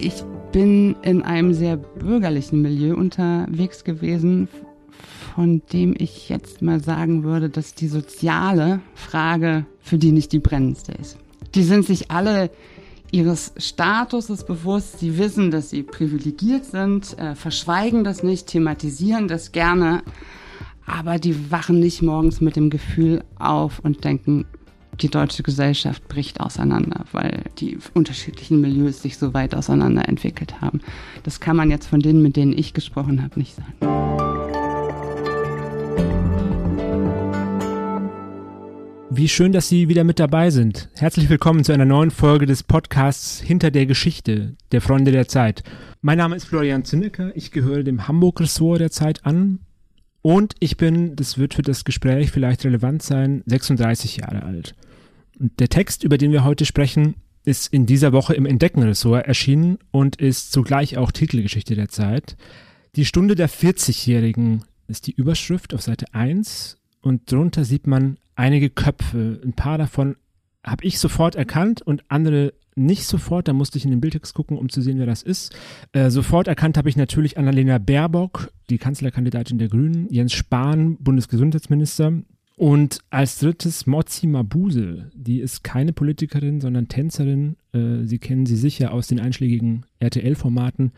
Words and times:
Ich 0.00 0.22
bin 0.52 0.94
in 1.02 1.22
einem 1.22 1.52
sehr 1.52 1.76
bürgerlichen 1.76 2.62
Milieu 2.62 2.94
unterwegs 2.94 3.82
gewesen, 3.82 4.48
von 5.34 5.60
dem 5.72 5.94
ich 5.98 6.28
jetzt 6.28 6.62
mal 6.62 6.82
sagen 6.82 7.24
würde, 7.24 7.50
dass 7.50 7.74
die 7.74 7.88
soziale 7.88 8.80
Frage 8.94 9.66
für 9.80 9.98
die 9.98 10.12
nicht 10.12 10.32
die 10.32 10.38
brennendste 10.38 10.92
ist. 10.92 11.18
Die 11.54 11.64
sind 11.64 11.84
sich 11.84 12.12
alle 12.12 12.50
ihres 13.10 13.52
Statuses 13.56 14.44
bewusst, 14.44 15.00
sie 15.00 15.18
wissen, 15.18 15.50
dass 15.50 15.70
sie 15.70 15.82
privilegiert 15.82 16.64
sind, 16.64 17.18
äh, 17.18 17.34
verschweigen 17.34 18.04
das 18.04 18.22
nicht, 18.22 18.46
thematisieren 18.46 19.26
das 19.26 19.50
gerne, 19.50 20.02
aber 20.86 21.18
die 21.18 21.50
wachen 21.50 21.80
nicht 21.80 22.02
morgens 22.02 22.40
mit 22.40 22.54
dem 22.54 22.70
Gefühl 22.70 23.24
auf 23.38 23.80
und 23.80 24.04
denken, 24.04 24.46
die 25.00 25.08
deutsche 25.08 25.42
Gesellschaft 25.42 26.08
bricht 26.08 26.40
auseinander, 26.40 27.04
weil 27.12 27.44
die 27.58 27.78
unterschiedlichen 27.94 28.60
Milieus 28.60 29.02
sich 29.02 29.16
so 29.16 29.32
weit 29.34 29.54
auseinander 29.54 30.08
entwickelt 30.08 30.60
haben. 30.60 30.80
Das 31.22 31.40
kann 31.40 31.56
man 31.56 31.70
jetzt 31.70 31.86
von 31.86 32.00
denen, 32.00 32.22
mit 32.22 32.36
denen 32.36 32.56
ich 32.56 32.74
gesprochen 32.74 33.22
habe, 33.22 33.38
nicht 33.38 33.54
sagen. 33.54 33.74
Wie 39.10 39.28
schön, 39.28 39.52
dass 39.52 39.68
Sie 39.68 39.88
wieder 39.88 40.04
mit 40.04 40.20
dabei 40.20 40.50
sind. 40.50 40.90
Herzlich 40.94 41.28
willkommen 41.28 41.64
zu 41.64 41.72
einer 41.72 41.84
neuen 41.84 42.10
Folge 42.10 42.46
des 42.46 42.62
Podcasts 42.62 43.40
Hinter 43.40 43.70
der 43.70 43.86
Geschichte, 43.86 44.54
der 44.70 44.80
Freunde 44.80 45.10
der 45.10 45.26
Zeit. 45.26 45.64
Mein 46.02 46.18
Name 46.18 46.36
ist 46.36 46.44
Florian 46.44 46.84
Zinnecker, 46.84 47.32
ich 47.34 47.50
gehöre 47.50 47.82
dem 47.82 48.06
Hamburg-Ressort 48.06 48.80
der 48.80 48.90
Zeit 48.90 49.24
an 49.24 49.60
und 50.22 50.54
ich 50.60 50.76
bin, 50.76 51.16
das 51.16 51.38
wird 51.38 51.54
für 51.54 51.62
das 51.62 51.84
Gespräch 51.84 52.30
vielleicht 52.30 52.64
relevant 52.64 53.02
sein, 53.02 53.42
36 53.46 54.18
Jahre 54.18 54.42
alt. 54.42 54.74
Der 55.40 55.68
Text, 55.68 56.02
über 56.02 56.18
den 56.18 56.32
wir 56.32 56.44
heute 56.44 56.64
sprechen, 56.64 57.14
ist 57.44 57.72
in 57.72 57.86
dieser 57.86 58.12
Woche 58.12 58.34
im 58.34 58.44
Entdeckenressort 58.44 59.26
erschienen 59.26 59.78
und 59.92 60.16
ist 60.16 60.52
zugleich 60.52 60.98
auch 60.98 61.12
Titelgeschichte 61.12 61.76
der 61.76 61.88
Zeit. 61.88 62.36
Die 62.96 63.04
Stunde 63.04 63.36
der 63.36 63.48
40-Jährigen 63.48 64.64
ist 64.88 65.06
die 65.06 65.12
Überschrift 65.12 65.74
auf 65.74 65.82
Seite 65.82 66.06
1 66.12 66.78
und 67.00 67.30
drunter 67.30 67.64
sieht 67.64 67.86
man 67.86 68.18
einige 68.34 68.68
Köpfe. 68.68 69.40
Ein 69.44 69.52
paar 69.52 69.78
davon 69.78 70.16
habe 70.64 70.84
ich 70.84 70.98
sofort 70.98 71.36
erkannt 71.36 71.82
und 71.82 72.02
andere 72.08 72.54
nicht 72.74 73.04
sofort. 73.04 73.46
Da 73.46 73.52
musste 73.52 73.78
ich 73.78 73.84
in 73.84 73.90
den 73.92 74.00
Bildtext 74.00 74.34
gucken, 74.34 74.58
um 74.58 74.68
zu 74.68 74.82
sehen, 74.82 74.98
wer 74.98 75.06
das 75.06 75.22
ist. 75.22 75.54
Äh, 75.92 76.10
sofort 76.10 76.48
erkannt 76.48 76.76
habe 76.76 76.88
ich 76.88 76.96
natürlich 76.96 77.38
Annalena 77.38 77.78
Baerbock, 77.78 78.52
die 78.70 78.78
Kanzlerkandidatin 78.78 79.58
der 79.58 79.68
Grünen, 79.68 80.08
Jens 80.10 80.32
Spahn, 80.32 80.96
Bundesgesundheitsminister. 80.96 82.12
Und 82.58 82.98
als 83.10 83.38
drittes 83.38 83.86
Mozi 83.86 84.26
Mabuse. 84.26 85.12
Die 85.14 85.38
ist 85.38 85.62
keine 85.62 85.92
Politikerin, 85.92 86.60
sondern 86.60 86.88
Tänzerin. 86.88 87.54
Äh, 87.72 88.02
sie 88.02 88.18
kennen 88.18 88.46
sie 88.46 88.56
sicher 88.56 88.92
aus 88.92 89.06
den 89.06 89.20
einschlägigen 89.20 89.86
RTL-Formaten. 90.00 90.90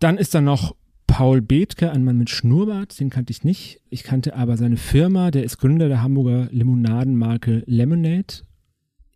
Dann 0.00 0.18
ist 0.18 0.34
da 0.34 0.42
noch 0.42 0.76
Paul 1.06 1.40
Bethke, 1.40 1.90
ein 1.90 2.04
Mann 2.04 2.18
mit 2.18 2.28
Schnurrbart, 2.28 3.00
den 3.00 3.08
kannte 3.08 3.30
ich 3.30 3.42
nicht. 3.42 3.80
Ich 3.88 4.02
kannte 4.02 4.36
aber 4.36 4.58
seine 4.58 4.76
Firma, 4.76 5.30
der 5.30 5.44
ist 5.44 5.56
Gründer 5.56 5.88
der 5.88 6.02
Hamburger 6.02 6.48
Limonadenmarke 6.52 7.62
Lemonade. 7.64 8.42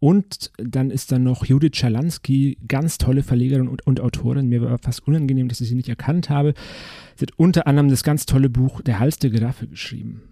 Und 0.00 0.50
dann 0.56 0.90
ist 0.90 1.12
da 1.12 1.18
noch 1.18 1.44
Judith 1.44 1.76
Schalansky, 1.76 2.56
ganz 2.66 2.96
tolle 2.96 3.22
Verlegerin 3.22 3.68
und, 3.68 3.86
und, 3.86 4.00
Autorin. 4.00 4.48
Mir 4.48 4.62
war 4.62 4.78
fast 4.78 5.06
unangenehm, 5.06 5.48
dass 5.48 5.60
ich 5.60 5.68
sie 5.68 5.74
nicht 5.74 5.90
erkannt 5.90 6.30
habe. 6.30 6.54
Sie 7.16 7.26
hat 7.26 7.32
unter 7.36 7.66
anderem 7.66 7.90
das 7.90 8.02
ganz 8.02 8.24
tolle 8.24 8.48
Buch 8.48 8.80
Der 8.80 8.98
Hals 8.98 9.18
der 9.18 9.28
Giraffe 9.28 9.66
geschrieben. 9.66 10.22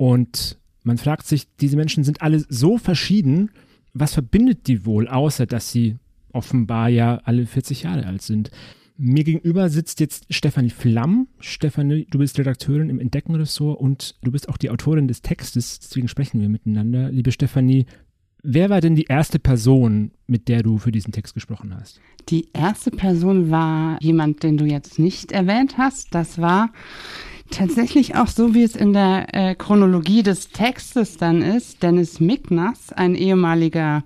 Und 0.00 0.56
man 0.82 0.96
fragt 0.96 1.26
sich, 1.26 1.46
diese 1.60 1.76
Menschen 1.76 2.04
sind 2.04 2.22
alle 2.22 2.42
so 2.48 2.78
verschieden. 2.78 3.50
Was 3.92 4.14
verbindet 4.14 4.66
die 4.66 4.86
wohl, 4.86 5.06
außer 5.06 5.44
dass 5.44 5.70
sie 5.70 5.96
offenbar 6.32 6.88
ja 6.88 7.16
alle 7.24 7.44
40 7.44 7.82
Jahre 7.82 8.06
alt 8.06 8.22
sind? 8.22 8.50
Mir 8.96 9.24
gegenüber 9.24 9.68
sitzt 9.68 10.00
jetzt 10.00 10.24
Stefanie 10.32 10.70
Flamm. 10.70 11.28
Stefanie, 11.38 12.06
du 12.10 12.18
bist 12.18 12.38
Redakteurin 12.38 12.88
im 12.88 12.98
Entdeckenressort 12.98 13.78
und 13.78 14.14
du 14.22 14.32
bist 14.32 14.48
auch 14.48 14.56
die 14.56 14.70
Autorin 14.70 15.06
des 15.06 15.20
Textes, 15.20 15.80
deswegen 15.80 16.08
sprechen 16.08 16.40
wir 16.40 16.48
miteinander. 16.48 17.12
Liebe 17.12 17.30
Stefanie, 17.30 17.84
wer 18.42 18.70
war 18.70 18.80
denn 18.80 18.94
die 18.94 19.04
erste 19.04 19.38
Person, 19.38 20.12
mit 20.26 20.48
der 20.48 20.62
du 20.62 20.78
für 20.78 20.92
diesen 20.92 21.12
Text 21.12 21.34
gesprochen 21.34 21.74
hast? 21.78 22.00
Die 22.30 22.48
erste 22.54 22.90
Person 22.90 23.50
war 23.50 23.98
jemand, 24.00 24.44
den 24.44 24.56
du 24.56 24.64
jetzt 24.64 24.98
nicht 24.98 25.30
erwähnt 25.30 25.76
hast. 25.76 26.14
Das 26.14 26.38
war 26.38 26.70
tatsächlich 27.50 28.16
auch 28.16 28.28
so, 28.28 28.54
wie 28.54 28.62
es 28.62 28.76
in 28.76 28.92
der 28.92 29.34
äh, 29.34 29.54
Chronologie 29.54 30.22
des 30.22 30.50
Textes 30.50 31.16
dann 31.16 31.42
ist. 31.42 31.82
Dennis 31.82 32.20
Mignas, 32.20 32.92
ein 32.92 33.14
ehemaliger 33.14 34.04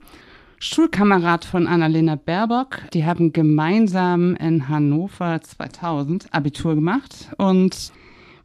Schulkamerad 0.58 1.44
von 1.44 1.66
Annalena 1.66 2.16
Baerbock. 2.16 2.82
Die 2.92 3.04
haben 3.04 3.32
gemeinsam 3.32 4.34
in 4.36 4.68
Hannover 4.68 5.40
2000 5.42 6.32
Abitur 6.32 6.74
gemacht 6.74 7.28
und 7.36 7.92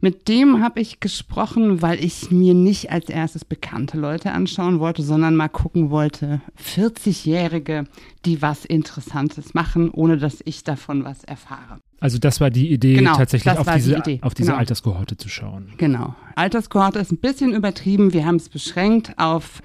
mit 0.02 0.28
dem 0.28 0.62
habe 0.62 0.80
ich 0.80 1.00
gesprochen, 1.00 1.82
weil 1.82 2.02
ich 2.02 2.30
mir 2.30 2.54
nicht 2.54 2.90
als 2.90 3.10
erstes 3.10 3.44
bekannte 3.44 3.98
Leute 3.98 4.32
anschauen 4.32 4.80
wollte, 4.80 5.02
sondern 5.02 5.36
mal 5.36 5.48
gucken 5.48 5.90
wollte, 5.90 6.40
40-Jährige, 6.58 7.84
die 8.24 8.40
was 8.40 8.64
Interessantes 8.64 9.52
machen, 9.52 9.90
ohne 9.90 10.16
dass 10.16 10.40
ich 10.44 10.64
davon 10.64 11.04
was 11.04 11.22
erfahre. 11.24 11.80
Also 12.00 12.18
das 12.18 12.40
war 12.40 12.50
die 12.50 12.72
Idee, 12.72 12.94
genau, 12.94 13.14
tatsächlich 13.14 13.56
auf 13.56 13.66
diese, 13.74 14.00
die 14.00 14.22
auf 14.22 14.32
diese 14.32 14.48
genau. 14.48 14.58
Alterskohorte 14.58 15.18
zu 15.18 15.28
schauen. 15.28 15.72
Genau. 15.76 16.14
Alterskohorte 16.34 16.98
ist 16.98 17.12
ein 17.12 17.18
bisschen 17.18 17.52
übertrieben. 17.52 18.14
Wir 18.14 18.24
haben 18.24 18.36
es 18.36 18.48
beschränkt 18.48 19.12
auf 19.18 19.60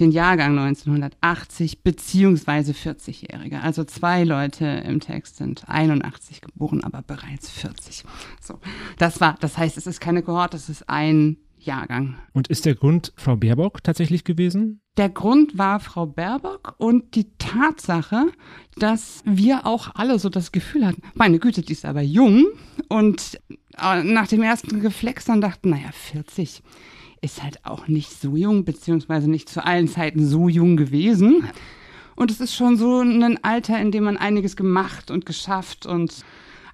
den 0.00 0.10
Jahrgang 0.10 0.58
1980 0.58 1.84
beziehungsweise 1.84 2.72
40-Jährige. 2.72 3.60
Also 3.60 3.84
zwei 3.84 4.24
Leute 4.24 4.66
im 4.66 4.98
Text 4.98 5.36
sind 5.36 5.68
81 5.68 6.40
geboren, 6.40 6.82
aber 6.82 7.02
bereits 7.02 7.50
40. 7.50 8.04
So, 8.40 8.58
das 8.98 9.20
war, 9.20 9.36
das 9.40 9.56
heißt, 9.56 9.76
es 9.76 9.86
ist 9.86 10.00
keine 10.00 10.22
Kohorte, 10.22 10.56
es 10.56 10.68
ist 10.68 10.88
ein 10.88 11.36
Jahrgang. 11.66 12.16
Und 12.32 12.48
ist 12.48 12.64
der 12.64 12.74
Grund 12.74 13.12
Frau 13.16 13.36
Baerbock 13.36 13.82
tatsächlich 13.82 14.24
gewesen? 14.24 14.80
Der 14.96 15.10
Grund 15.10 15.58
war 15.58 15.78
Frau 15.80 16.06
Baerbock 16.06 16.74
und 16.78 17.14
die 17.14 17.30
Tatsache, 17.36 18.26
dass 18.76 19.22
wir 19.26 19.66
auch 19.66 19.90
alle 19.94 20.18
so 20.18 20.30
das 20.30 20.52
Gefühl 20.52 20.86
hatten, 20.86 21.02
meine 21.14 21.38
Güte, 21.38 21.60
die 21.60 21.72
ist 21.72 21.84
aber 21.84 22.00
jung. 22.00 22.46
Und 22.88 23.38
äh, 23.78 24.02
nach 24.02 24.28
dem 24.28 24.42
ersten 24.42 24.80
Reflex 24.80 25.26
dann 25.26 25.42
dachten, 25.42 25.70
naja, 25.70 25.90
40 25.92 26.62
ist 27.20 27.42
halt 27.42 27.64
auch 27.64 27.88
nicht 27.88 28.10
so 28.10 28.36
jung, 28.36 28.64
beziehungsweise 28.64 29.28
nicht 29.28 29.48
zu 29.48 29.64
allen 29.64 29.88
Zeiten 29.88 30.26
so 30.26 30.48
jung 30.48 30.76
gewesen. 30.76 31.48
Und 32.14 32.30
es 32.30 32.40
ist 32.40 32.54
schon 32.54 32.78
so 32.78 33.00
ein 33.00 33.44
Alter, 33.44 33.78
in 33.78 33.90
dem 33.90 34.04
man 34.04 34.16
einiges 34.16 34.56
gemacht 34.56 35.10
und 35.10 35.26
geschafft 35.26 35.84
und 35.84 36.24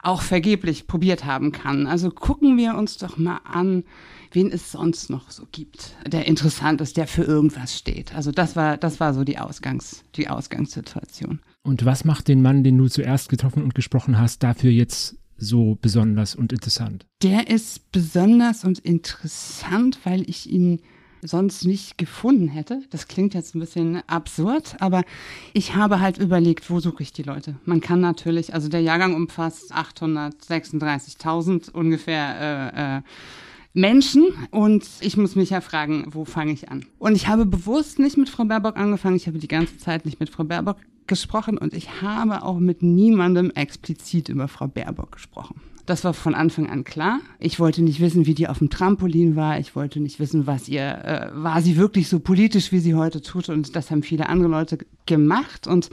auch 0.02 0.20
vergeblich 0.20 0.86
probiert 0.86 1.24
haben 1.24 1.52
kann. 1.52 1.86
Also 1.86 2.10
gucken 2.10 2.56
wir 2.56 2.74
uns 2.74 2.98
doch 2.98 3.16
mal 3.16 3.40
an, 3.44 3.84
wen 4.32 4.50
es 4.50 4.72
sonst 4.72 5.10
noch 5.10 5.30
so 5.30 5.46
gibt, 5.52 5.96
der 6.06 6.26
interessant 6.26 6.80
ist, 6.80 6.96
der 6.96 7.06
für 7.06 7.22
irgendwas 7.22 7.76
steht. 7.76 8.14
Also 8.14 8.32
das 8.32 8.56
war, 8.56 8.76
das 8.76 9.00
war 9.00 9.14
so 9.14 9.24
die, 9.24 9.38
Ausgangs, 9.38 10.04
die 10.16 10.28
Ausgangssituation. 10.28 11.40
Und 11.62 11.84
was 11.84 12.04
macht 12.04 12.28
den 12.28 12.42
Mann, 12.42 12.64
den 12.64 12.78
du 12.78 12.88
zuerst 12.88 13.28
getroffen 13.28 13.62
und 13.62 13.74
gesprochen 13.74 14.18
hast, 14.18 14.42
dafür 14.42 14.70
jetzt 14.70 15.16
so 15.36 15.78
besonders 15.80 16.34
und 16.34 16.52
interessant? 16.52 17.06
Der 17.22 17.48
ist 17.48 17.92
besonders 17.92 18.64
und 18.64 18.80
interessant, 18.80 19.98
weil 20.04 20.28
ich 20.28 20.50
ihn 20.50 20.80
sonst 21.22 21.64
nicht 21.64 21.96
gefunden 21.98 22.48
hätte. 22.48 22.82
Das 22.90 23.06
klingt 23.06 23.34
jetzt 23.34 23.54
ein 23.54 23.60
bisschen 23.60 24.02
absurd, 24.08 24.76
aber 24.80 25.02
ich 25.52 25.74
habe 25.76 26.00
halt 26.00 26.18
überlegt, 26.18 26.68
wo 26.68 26.80
suche 26.80 27.02
ich 27.04 27.12
die 27.12 27.22
Leute? 27.22 27.56
Man 27.64 27.80
kann 27.80 28.00
natürlich, 28.00 28.54
also 28.54 28.68
der 28.68 28.80
Jahrgang 28.80 29.14
umfasst 29.14 29.72
836.000 29.72 31.70
ungefähr 31.70 32.74
äh, 32.74 32.98
äh, 32.98 33.02
Menschen 33.74 34.26
und 34.50 34.86
ich 35.00 35.16
muss 35.16 35.36
mich 35.36 35.50
ja 35.50 35.60
fragen, 35.60 36.06
wo 36.10 36.24
fange 36.24 36.52
ich 36.52 36.70
an? 36.70 36.84
Und 36.98 37.14
ich 37.14 37.28
habe 37.28 37.46
bewusst 37.46 37.98
nicht 37.98 38.18
mit 38.18 38.28
Frau 38.28 38.44
Baerbock 38.44 38.76
angefangen, 38.76 39.16
ich 39.16 39.26
habe 39.26 39.38
die 39.38 39.48
ganze 39.48 39.78
Zeit 39.78 40.04
nicht 40.04 40.20
mit 40.20 40.28
Frau 40.28 40.44
Baerbock 40.44 40.76
gesprochen 41.06 41.56
und 41.56 41.72
ich 41.72 42.02
habe 42.02 42.42
auch 42.42 42.58
mit 42.58 42.82
niemandem 42.82 43.50
explizit 43.50 44.28
über 44.28 44.48
Frau 44.48 44.66
Baerbock 44.68 45.12
gesprochen. 45.12 45.60
Das 45.86 46.04
war 46.04 46.14
von 46.14 46.34
Anfang 46.34 46.70
an 46.70 46.84
klar. 46.84 47.20
Ich 47.38 47.58
wollte 47.58 47.82
nicht 47.82 48.00
wissen, 48.00 48.26
wie 48.26 48.34
die 48.34 48.48
auf 48.48 48.58
dem 48.58 48.70
Trampolin 48.70 49.34
war. 49.34 49.58
Ich 49.58 49.74
wollte 49.74 50.00
nicht 50.00 50.20
wissen, 50.20 50.46
was 50.46 50.68
ihr, 50.68 50.82
äh, 50.82 51.30
war 51.34 51.60
sie 51.60 51.76
wirklich 51.76 52.08
so 52.08 52.20
politisch, 52.20 52.70
wie 52.70 52.78
sie 52.78 52.94
heute 52.94 53.20
tut. 53.20 53.48
Und 53.48 53.74
das 53.74 53.90
haben 53.90 54.02
viele 54.02 54.28
andere 54.28 54.48
Leute 54.48 54.78
gemacht. 55.06 55.66
Und 55.66 55.90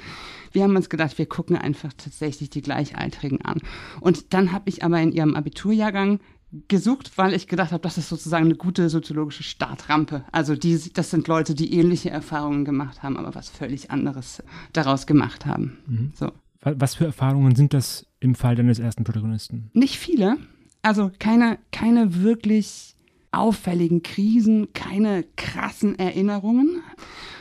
wir 0.51 0.63
haben 0.63 0.75
uns 0.75 0.89
gedacht, 0.89 1.18
wir 1.18 1.25
gucken 1.25 1.56
einfach 1.56 1.91
tatsächlich 1.94 2.50
die 2.50 2.62
Gleichaltrigen 2.62 3.41
an. 3.41 3.59
Und 4.00 4.33
dann 4.33 4.51
habe 4.51 4.69
ich 4.69 4.83
aber 4.83 5.00
in 5.01 5.12
ihrem 5.12 5.36
Abiturjahrgang 5.36 6.19
gesucht, 6.68 7.18
weil 7.18 7.33
ich 7.33 7.47
gedacht 7.47 7.71
habe, 7.71 7.81
das 7.81 7.97
ist 7.97 8.09
sozusagen 8.09 8.45
eine 8.45 8.56
gute 8.56 8.89
soziologische 8.89 9.44
Startrampe. 9.44 10.24
Also 10.31 10.56
die, 10.56 10.91
das 10.94 11.12
sind 11.12 11.27
Leute, 11.27 11.53
die 11.53 11.74
ähnliche 11.74 12.09
Erfahrungen 12.09 12.65
gemacht 12.65 13.03
haben, 13.03 13.18
aber 13.18 13.36
was 13.36 13.50
völlig 13.50 13.91
anderes 13.91 14.44
daraus 14.74 15.06
gemacht 15.06 15.45
haben. 15.45 15.77
Mhm. 15.86 16.12
So. 16.15 16.31
Was 16.62 16.95
für 16.95 17.06
Erfahrungen 17.06 17.56
sind 17.56 17.74
das 17.74 18.06
im 18.19 18.36
Fall 18.36 18.56
deines 18.56 18.80
ersten 18.80 19.04
Protagonisten? 19.04 19.69
Nicht 19.74 19.98
viele. 19.98 20.38
Also 20.81 21.12
keine, 21.19 21.60
keine 21.71 22.21
wirklich 22.21 22.95
auffälligen 23.31 24.01
Krisen, 24.01 24.74
keine 24.74 25.24
krassen 25.36 25.98
Erinnerungen, 26.00 26.81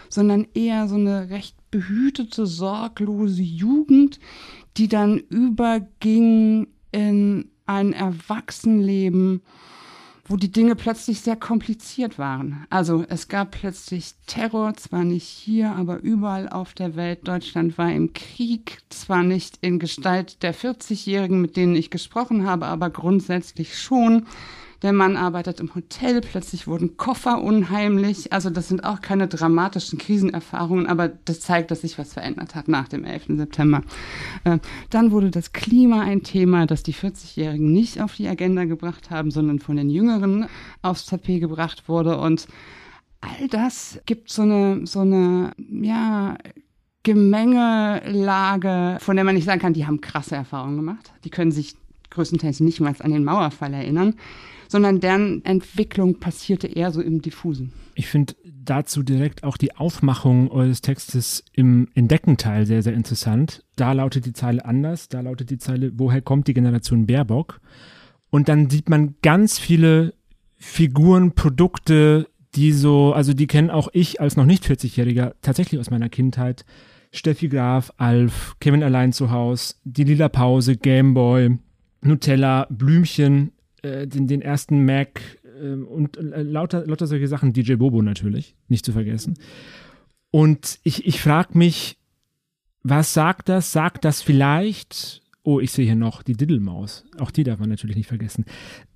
sondern 0.08 0.46
eher 0.54 0.88
so 0.88 0.96
eine 0.96 1.30
recht 1.30 1.56
behütete, 1.70 2.46
sorglose 2.46 3.42
Jugend, 3.42 4.18
die 4.76 4.88
dann 4.88 5.18
überging 5.18 6.68
in 6.92 7.50
ein 7.66 7.92
Erwachsenenleben, 7.92 9.42
wo 10.28 10.36
die 10.36 10.52
Dinge 10.52 10.76
plötzlich 10.76 11.20
sehr 11.20 11.36
kompliziert 11.36 12.18
waren. 12.18 12.66
Also 12.68 13.04
es 13.08 13.28
gab 13.28 13.52
plötzlich 13.52 14.14
Terror, 14.26 14.74
zwar 14.74 15.04
nicht 15.04 15.26
hier, 15.26 15.72
aber 15.72 16.00
überall 16.00 16.48
auf 16.48 16.74
der 16.74 16.96
Welt. 16.96 17.26
Deutschland 17.26 17.78
war 17.78 17.90
im 17.90 18.12
Krieg, 18.12 18.78
zwar 18.90 19.22
nicht 19.22 19.58
in 19.62 19.78
Gestalt 19.78 20.42
der 20.42 20.54
40-Jährigen, 20.54 21.40
mit 21.40 21.56
denen 21.56 21.74
ich 21.74 21.90
gesprochen 21.90 22.46
habe, 22.46 22.66
aber 22.66 22.90
grundsätzlich 22.90 23.78
schon. 23.78 24.26
Der 24.82 24.92
Mann 24.92 25.16
arbeitet 25.16 25.58
im 25.58 25.74
Hotel, 25.74 26.20
plötzlich 26.20 26.68
wurden 26.68 26.96
Koffer 26.96 27.42
unheimlich. 27.42 28.32
Also 28.32 28.48
das 28.48 28.68
sind 28.68 28.84
auch 28.84 29.00
keine 29.00 29.26
dramatischen 29.26 29.98
Krisenerfahrungen, 29.98 30.86
aber 30.86 31.08
das 31.08 31.40
zeigt, 31.40 31.72
dass 31.72 31.80
sich 31.80 31.98
was 31.98 32.12
verändert 32.12 32.54
hat 32.54 32.68
nach 32.68 32.86
dem 32.86 33.04
11. 33.04 33.36
September. 33.38 33.82
Äh, 34.44 34.58
dann 34.90 35.10
wurde 35.10 35.32
das 35.32 35.52
Klima 35.52 36.02
ein 36.02 36.22
Thema, 36.22 36.66
das 36.66 36.84
die 36.84 36.94
40-Jährigen 36.94 37.72
nicht 37.72 38.00
auf 38.00 38.14
die 38.14 38.28
Agenda 38.28 38.66
gebracht 38.66 39.10
haben, 39.10 39.32
sondern 39.32 39.58
von 39.58 39.74
den 39.74 39.90
Jüngeren 39.90 40.46
aufs 40.82 41.06
Tapet 41.06 41.40
gebracht 41.40 41.88
wurde. 41.88 42.16
Und 42.18 42.46
all 43.20 43.48
das 43.48 44.00
gibt 44.06 44.30
so 44.30 44.42
eine, 44.42 44.86
so 44.86 45.00
eine, 45.00 45.52
ja, 45.58 46.36
Gemengelage, 47.04 48.98
von 49.00 49.16
der 49.16 49.24
man 49.24 49.34
nicht 49.34 49.46
sagen 49.46 49.60
kann, 49.60 49.72
die 49.72 49.86
haben 49.86 50.00
krasse 50.02 50.34
Erfahrungen 50.36 50.76
gemacht. 50.76 51.12
Die 51.24 51.30
können 51.30 51.52
sich 51.52 51.74
größtenteils 52.10 52.60
nicht 52.60 52.80
mal 52.80 52.94
an 52.98 53.12
den 53.12 53.24
Mauerfall 53.24 53.72
erinnern 53.72 54.14
sondern 54.68 55.00
deren 55.00 55.44
Entwicklung 55.44 56.20
passierte 56.20 56.66
eher 56.68 56.92
so 56.92 57.00
im 57.00 57.20
Diffusen. 57.20 57.72
Ich 57.94 58.06
finde 58.06 58.34
dazu 58.44 59.02
direkt 59.02 59.42
auch 59.42 59.56
die 59.56 59.74
Aufmachung 59.74 60.50
eures 60.50 60.82
Textes 60.82 61.42
im 61.52 61.88
Entdeckenteil 61.94 62.66
sehr, 62.66 62.82
sehr 62.82 62.92
interessant. 62.92 63.64
Da 63.76 63.92
lautet 63.92 64.26
die 64.26 64.32
Zeile 64.32 64.64
anders, 64.64 65.08
da 65.08 65.20
lautet 65.20 65.50
die 65.50 65.58
Zeile, 65.58 65.92
woher 65.96 66.20
kommt 66.20 66.46
die 66.46 66.54
Generation 66.54 67.06
Baerbock? 67.06 67.60
Und 68.30 68.48
dann 68.48 68.68
sieht 68.68 68.88
man 68.88 69.16
ganz 69.22 69.58
viele 69.58 70.14
Figuren, 70.56 71.32
Produkte, 71.32 72.28
die 72.54 72.72
so, 72.72 73.12
also 73.12 73.32
die 73.32 73.46
kennen 73.46 73.70
auch 73.70 73.88
ich 73.92 74.20
als 74.20 74.36
noch 74.36 74.44
nicht 74.44 74.64
40-Jähriger 74.64 75.32
tatsächlich 75.42 75.80
aus 75.80 75.90
meiner 75.90 76.08
Kindheit. 76.08 76.64
Steffi 77.10 77.48
Graf, 77.48 77.92
Alf, 77.96 78.56
Kevin 78.60 78.82
allein 78.82 79.12
zu 79.12 79.30
Haus, 79.30 79.80
die 79.84 80.04
Lila 80.04 80.28
Pause, 80.28 80.76
Gameboy, 80.76 81.56
Nutella, 82.02 82.66
Blümchen, 82.70 83.52
äh, 83.82 84.06
den, 84.06 84.26
den 84.26 84.42
ersten 84.42 84.84
Mac 84.84 85.20
äh, 85.60 85.72
und 85.74 86.16
äh, 86.16 86.42
lauter, 86.42 86.86
lauter 86.86 87.06
solche 87.06 87.28
Sachen, 87.28 87.52
DJ 87.52 87.74
Bobo 87.74 88.02
natürlich, 88.02 88.54
nicht 88.68 88.84
zu 88.84 88.92
vergessen. 88.92 89.34
Und 90.30 90.78
ich, 90.82 91.06
ich 91.06 91.20
frage 91.20 91.56
mich, 91.56 91.98
was 92.82 93.14
sagt 93.14 93.48
das? 93.48 93.72
Sagt 93.72 94.04
das 94.04 94.22
vielleicht, 94.22 95.22
oh, 95.42 95.60
ich 95.60 95.72
sehe 95.72 95.86
hier 95.86 95.96
noch 95.96 96.22
die 96.22 96.34
Diddlemaus, 96.34 97.04
auch 97.18 97.30
die 97.30 97.44
darf 97.44 97.58
man 97.58 97.68
natürlich 97.68 97.96
nicht 97.96 98.08
vergessen. 98.08 98.44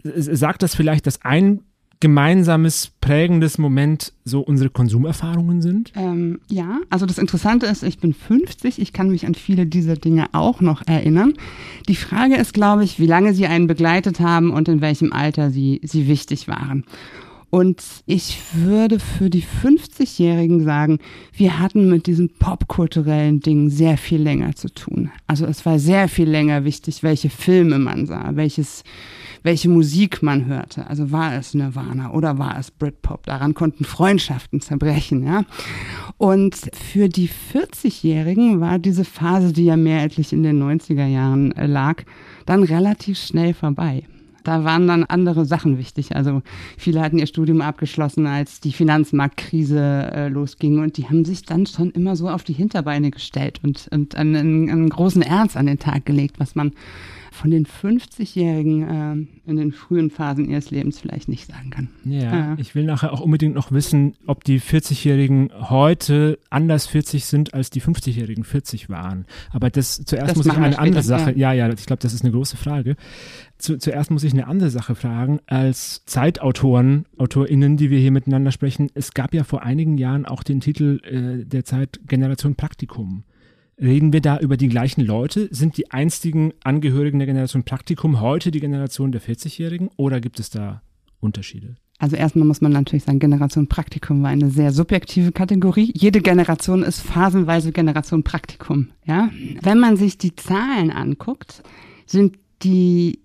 Sagt 0.03 0.63
das 0.63 0.75
vielleicht, 0.75 1.07
dass 1.07 1.23
ein 1.23 1.63
gemeinsames, 2.03 2.91
prägendes 3.01 3.59
Moment 3.59 4.13
so 4.25 4.41
unsere 4.41 4.71
Konsumerfahrungen 4.71 5.63
sind? 5.63 5.93
Ähm, 5.95 6.41
ja, 6.51 6.81
also 6.91 7.07
das 7.07 7.17
Interessante 7.17 7.67
ist, 7.67 7.85
ich 7.85 8.01
bin 8.01 8.13
50, 8.13 8.81
ich 8.81 8.93
kann 8.93 9.09
mich 9.09 9.25
an 9.25 9.37
viele 9.37 9.67
dieser 9.67 9.95
Dinge 9.95 10.27
auch 10.33 10.61
noch 10.61 10.85
erinnern. 10.85 11.35
Die 11.89 11.95
Frage 11.95 12.35
ist, 12.35 12.55
glaube 12.55 12.83
ich, 12.83 12.99
wie 12.99 13.07
lange 13.07 13.35
sie 13.35 13.47
einen 13.47 13.69
begleitet 13.69 14.19
haben 14.19 14.51
und 14.51 14.69
in 14.69 14.81
welchem 14.81 15.13
Alter 15.13 15.53
sie, 15.53 15.81
sie 15.85 16.09
wichtig 16.09 16.49
waren. 16.49 16.85
Und 17.51 17.85
ich 18.07 18.41
würde 18.53 18.99
für 18.99 19.31
die 19.31 19.45
50-Jährigen 19.45 20.65
sagen, 20.65 20.99
wir 21.33 21.61
hatten 21.61 21.89
mit 21.89 22.09
diesen 22.09 22.31
popkulturellen 22.31 23.39
Dingen 23.39 23.71
sehr 23.71 23.97
viel 23.97 24.21
länger 24.21 24.57
zu 24.57 24.75
tun. 24.75 25.13
Also 25.29 25.47
es 25.47 25.65
war 25.65 25.79
sehr 25.79 26.09
viel 26.09 26.29
länger 26.29 26.65
wichtig, 26.65 27.05
welche 27.05 27.31
Filme 27.31 27.79
man 27.79 28.07
sah, 28.07 28.31
welches 28.35 28.83
welche 29.43 29.69
Musik 29.69 30.23
man 30.23 30.47
hörte. 30.47 30.87
Also 30.87 31.11
war 31.11 31.35
es 31.35 31.55
Nirvana 31.55 32.13
oder 32.13 32.39
war 32.39 32.59
es 32.59 32.71
Britpop? 32.71 33.27
Daran 33.27 33.55
konnten 33.55 33.85
Freundschaften 33.85 34.61
zerbrechen, 34.61 35.25
ja. 35.25 35.45
Und 36.17 36.57
für 36.73 37.09
die 37.09 37.29
40-Jährigen 37.29 38.61
war 38.61 38.79
diese 38.79 39.05
Phase, 39.05 39.53
die 39.53 39.65
ja 39.65 39.77
mehrheitlich 39.77 40.33
in 40.33 40.43
den 40.43 40.63
90er 40.63 41.07
Jahren 41.07 41.53
äh, 41.53 41.67
lag, 41.67 42.03
dann 42.47 42.63
relativ 42.63 43.19
schnell 43.19 43.55
vorbei. 43.55 44.05
Da 44.45 44.65
waren 44.65 44.89
dann 44.89 45.05
andere 45.05 45.45
Sachen 45.45 45.79
wichtig. 45.79 46.17
Also 46.17 46.43
viele 46.77 47.01
hatten 47.01 47.19
ihr 47.19 47.27
Studium 47.27 47.61
abgeschlossen, 47.61 48.27
als 48.27 48.61
die 48.61 48.73
Finanzmarktkrise 48.73 50.11
äh, 50.13 50.29
losging 50.29 50.81
und 50.81 50.97
die 50.97 51.09
haben 51.09 51.25
sich 51.25 51.43
dann 51.45 51.67
schon 51.67 51.91
immer 51.93 52.17
so 52.17 52.29
auf 52.29 52.43
die 52.43 52.53
Hinterbeine 52.53 53.11
gestellt 53.11 53.61
und, 53.63 53.89
und 53.93 54.17
einen, 54.17 54.69
einen 54.69 54.89
großen 54.89 55.23
Ernst 55.23 55.57
an 55.57 55.67
den 55.67 55.79
Tag 55.79 56.07
gelegt, 56.07 56.41
was 56.41 56.55
man 56.55 56.73
von 57.33 57.51
den 57.51 57.67
50-Jährigen 57.67 58.83
äh, 58.83 59.51
in 59.51 59.57
den 59.57 59.73
frühen 59.73 60.11
Phasen 60.11 60.49
ihres 60.49 60.71
Lebens 60.71 61.01
vielleicht 61.01 61.29
nicht 61.29 61.51
sagen 61.51 61.71
kann. 61.71 61.89
Ja, 62.05 62.55
äh. 62.55 62.61
ich 62.61 62.75
will 62.75 62.85
nachher 62.85 63.13
auch 63.13 63.21
unbedingt 63.21 63.55
noch 63.55 63.73
wissen, 63.73 64.15
ob 64.27 64.45
die 64.45 64.61
40-Jährigen 64.61 65.51
heute 65.71 66.39
anders 66.51 66.87
40 66.87 67.25
sind, 67.25 67.55
als 67.55 67.71
die 67.71 67.81
50-Jährigen 67.81 68.45
40 68.45 68.89
waren. 68.89 69.27
Aber 69.51 69.71
das 69.71 70.05
zuerst 70.05 70.31
das 70.31 70.37
muss 70.37 70.47
ich 70.47 70.53
eine 70.53 70.79
andere 70.79 71.03
Sache, 71.03 71.37
ja, 71.37 71.53
ja, 71.53 71.69
ich 71.73 71.87
glaube, 71.87 72.03
das 72.03 72.13
ist 72.13 72.23
eine 72.23 72.33
große 72.33 72.57
Frage. 72.57 72.97
Zu, 73.59 73.79
zuerst 73.79 74.11
muss 74.11 74.25
ich 74.25 74.33
eine 74.33 74.47
andere 74.47 74.71
Sache 74.71 74.95
fragen. 74.95 75.41
Als 75.47 76.05
Zeitautoren, 76.05 77.07
AutorInnen, 77.17 77.77
die 77.77 77.91
wir 77.91 77.99
hier 77.99 78.11
miteinander 78.11 78.53
sprechen, 78.53 78.91
es 78.95 79.15
gab 79.15 79.33
ja 79.35 79.45
vor 79.45 79.63
einigen 79.63 79.99
Jahren 79.99 80.27
auch 80.27 80.43
den 80.43 80.61
Titel 80.61 81.01
äh, 81.05 81.47
der 81.47 81.65
Zeit 81.65 82.01
Generation 82.07 82.57
Praktikum. 82.57 83.25
Reden 83.83 84.13
wir 84.13 84.21
da 84.21 84.39
über 84.39 84.57
die 84.57 84.69
gleichen 84.69 85.01
Leute? 85.01 85.49
Sind 85.51 85.77
die 85.77 85.91
einstigen 85.91 86.53
Angehörigen 86.63 87.19
der 87.19 87.27
Generation 87.27 87.65
Praktikum 87.65 88.21
heute 88.21 88.53
die 88.53 88.61
Generation 88.61 89.11
der 89.11 89.21
40-Jährigen 89.21 89.91
oder 89.97 90.21
gibt 90.21 90.39
es 90.39 90.51
da 90.51 90.83
Unterschiede? 91.19 91.75
Also 91.99 92.15
erstmal 92.15 92.47
muss 92.47 92.61
man 92.61 92.71
natürlich 92.73 93.03
sagen, 93.03 93.19
Generation 93.19 93.67
Praktikum 93.67 94.23
war 94.23 94.31
eine 94.31 94.51
sehr 94.51 94.73
subjektive 94.73 95.33
Kategorie. 95.33 95.93
Jede 95.97 96.21
Generation 96.21 96.85
ist 96.85 97.01
phasenweise 97.01 97.73
Generation 97.73 98.23
Praktikum. 98.23 98.91
Ja? 99.05 99.31
Wenn 99.63 99.81
man 99.81 99.97
sich 99.97 100.17
die 100.17 100.37
Zahlen 100.37 100.93
anguckt, 100.93 101.63
sind 102.07 102.39
die 102.63 103.19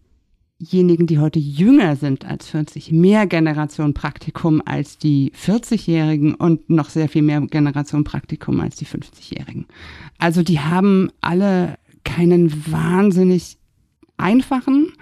diejenigen, 0.60 1.08
die 1.08 1.20
heute 1.20 1.40
jünger 1.40 1.96
sind 1.96 2.26
als 2.26 2.50
40, 2.50 2.92
mehr 2.92 3.28
Generation 3.28 3.94
Praktikum 3.94 4.62
als 4.66 4.98
die 4.98 5.32
40-Jährigen 5.32 6.34
und 6.34 6.70
noch 6.70 6.90
sehr 6.90 7.10
viel 7.10 7.22
mehr 7.22 7.42
Generation 7.42 8.04
Praktikum 8.04 8.60
als 8.60 8.76
die 8.76 8.86
50-Jährigen. 8.86 9.68
Also 10.18 10.44
die 10.44 10.60
haben 10.60 11.10
alle 11.22 11.78
keinen 12.04 12.72
wahnsinnig 12.72 13.58
einfachen, 14.18 14.94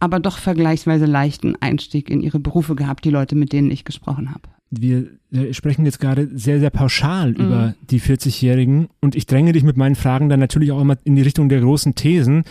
aber 0.00 0.20
doch 0.20 0.38
vergleichsweise 0.38 1.06
leichten 1.06 1.56
Einstieg 1.60 2.08
in 2.08 2.20
ihre 2.20 2.40
Berufe 2.40 2.74
gehabt, 2.74 3.04
die 3.04 3.10
Leute, 3.10 3.36
mit 3.36 3.52
denen 3.52 3.70
ich 3.70 3.84
gesprochen 3.84 4.30
habe 4.30 4.48
wir 4.80 5.06
sprechen 5.52 5.84
jetzt 5.84 6.00
gerade 6.00 6.28
sehr, 6.34 6.60
sehr 6.60 6.70
pauschal 6.70 7.30
mhm. 7.30 7.36
über 7.36 7.74
die 7.90 8.00
40-Jährigen 8.00 8.88
und 9.00 9.14
ich 9.14 9.26
dränge 9.26 9.52
dich 9.52 9.62
mit 9.62 9.76
meinen 9.76 9.94
Fragen 9.94 10.28
dann 10.28 10.40
natürlich 10.40 10.72
auch 10.72 10.80
immer 10.80 10.96
in 11.04 11.16
die 11.16 11.22
Richtung 11.22 11.48
der 11.48 11.60
großen 11.60 11.94
Thesen. 11.94 12.44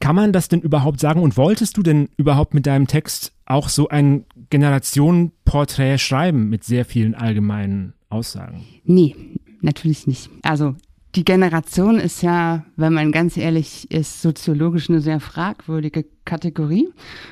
Kann 0.00 0.16
man 0.16 0.32
das 0.32 0.48
denn 0.48 0.60
überhaupt 0.60 1.00
sagen 1.00 1.20
und 1.20 1.36
wolltest 1.36 1.76
du 1.76 1.82
denn 1.82 2.08
überhaupt 2.16 2.54
mit 2.54 2.66
deinem 2.66 2.86
Text 2.86 3.32
auch 3.46 3.68
so 3.68 3.88
ein 3.88 4.24
Generationenporträt 4.50 5.98
schreiben 5.98 6.48
mit 6.48 6.64
sehr 6.64 6.84
vielen 6.84 7.14
allgemeinen 7.14 7.94
Aussagen? 8.08 8.64
Nee, 8.84 9.14
natürlich 9.60 10.06
nicht. 10.06 10.28
Also 10.42 10.74
die 11.14 11.24
Generation 11.24 12.00
ist 12.00 12.22
ja, 12.22 12.64
wenn 12.76 12.94
man 12.94 13.12
ganz 13.12 13.36
ehrlich 13.36 13.90
ist, 13.90 14.22
soziologisch 14.22 14.88
eine 14.88 15.00
sehr 15.00 15.20
fragwürdige 15.20 16.06
Kategorie, 16.24 16.88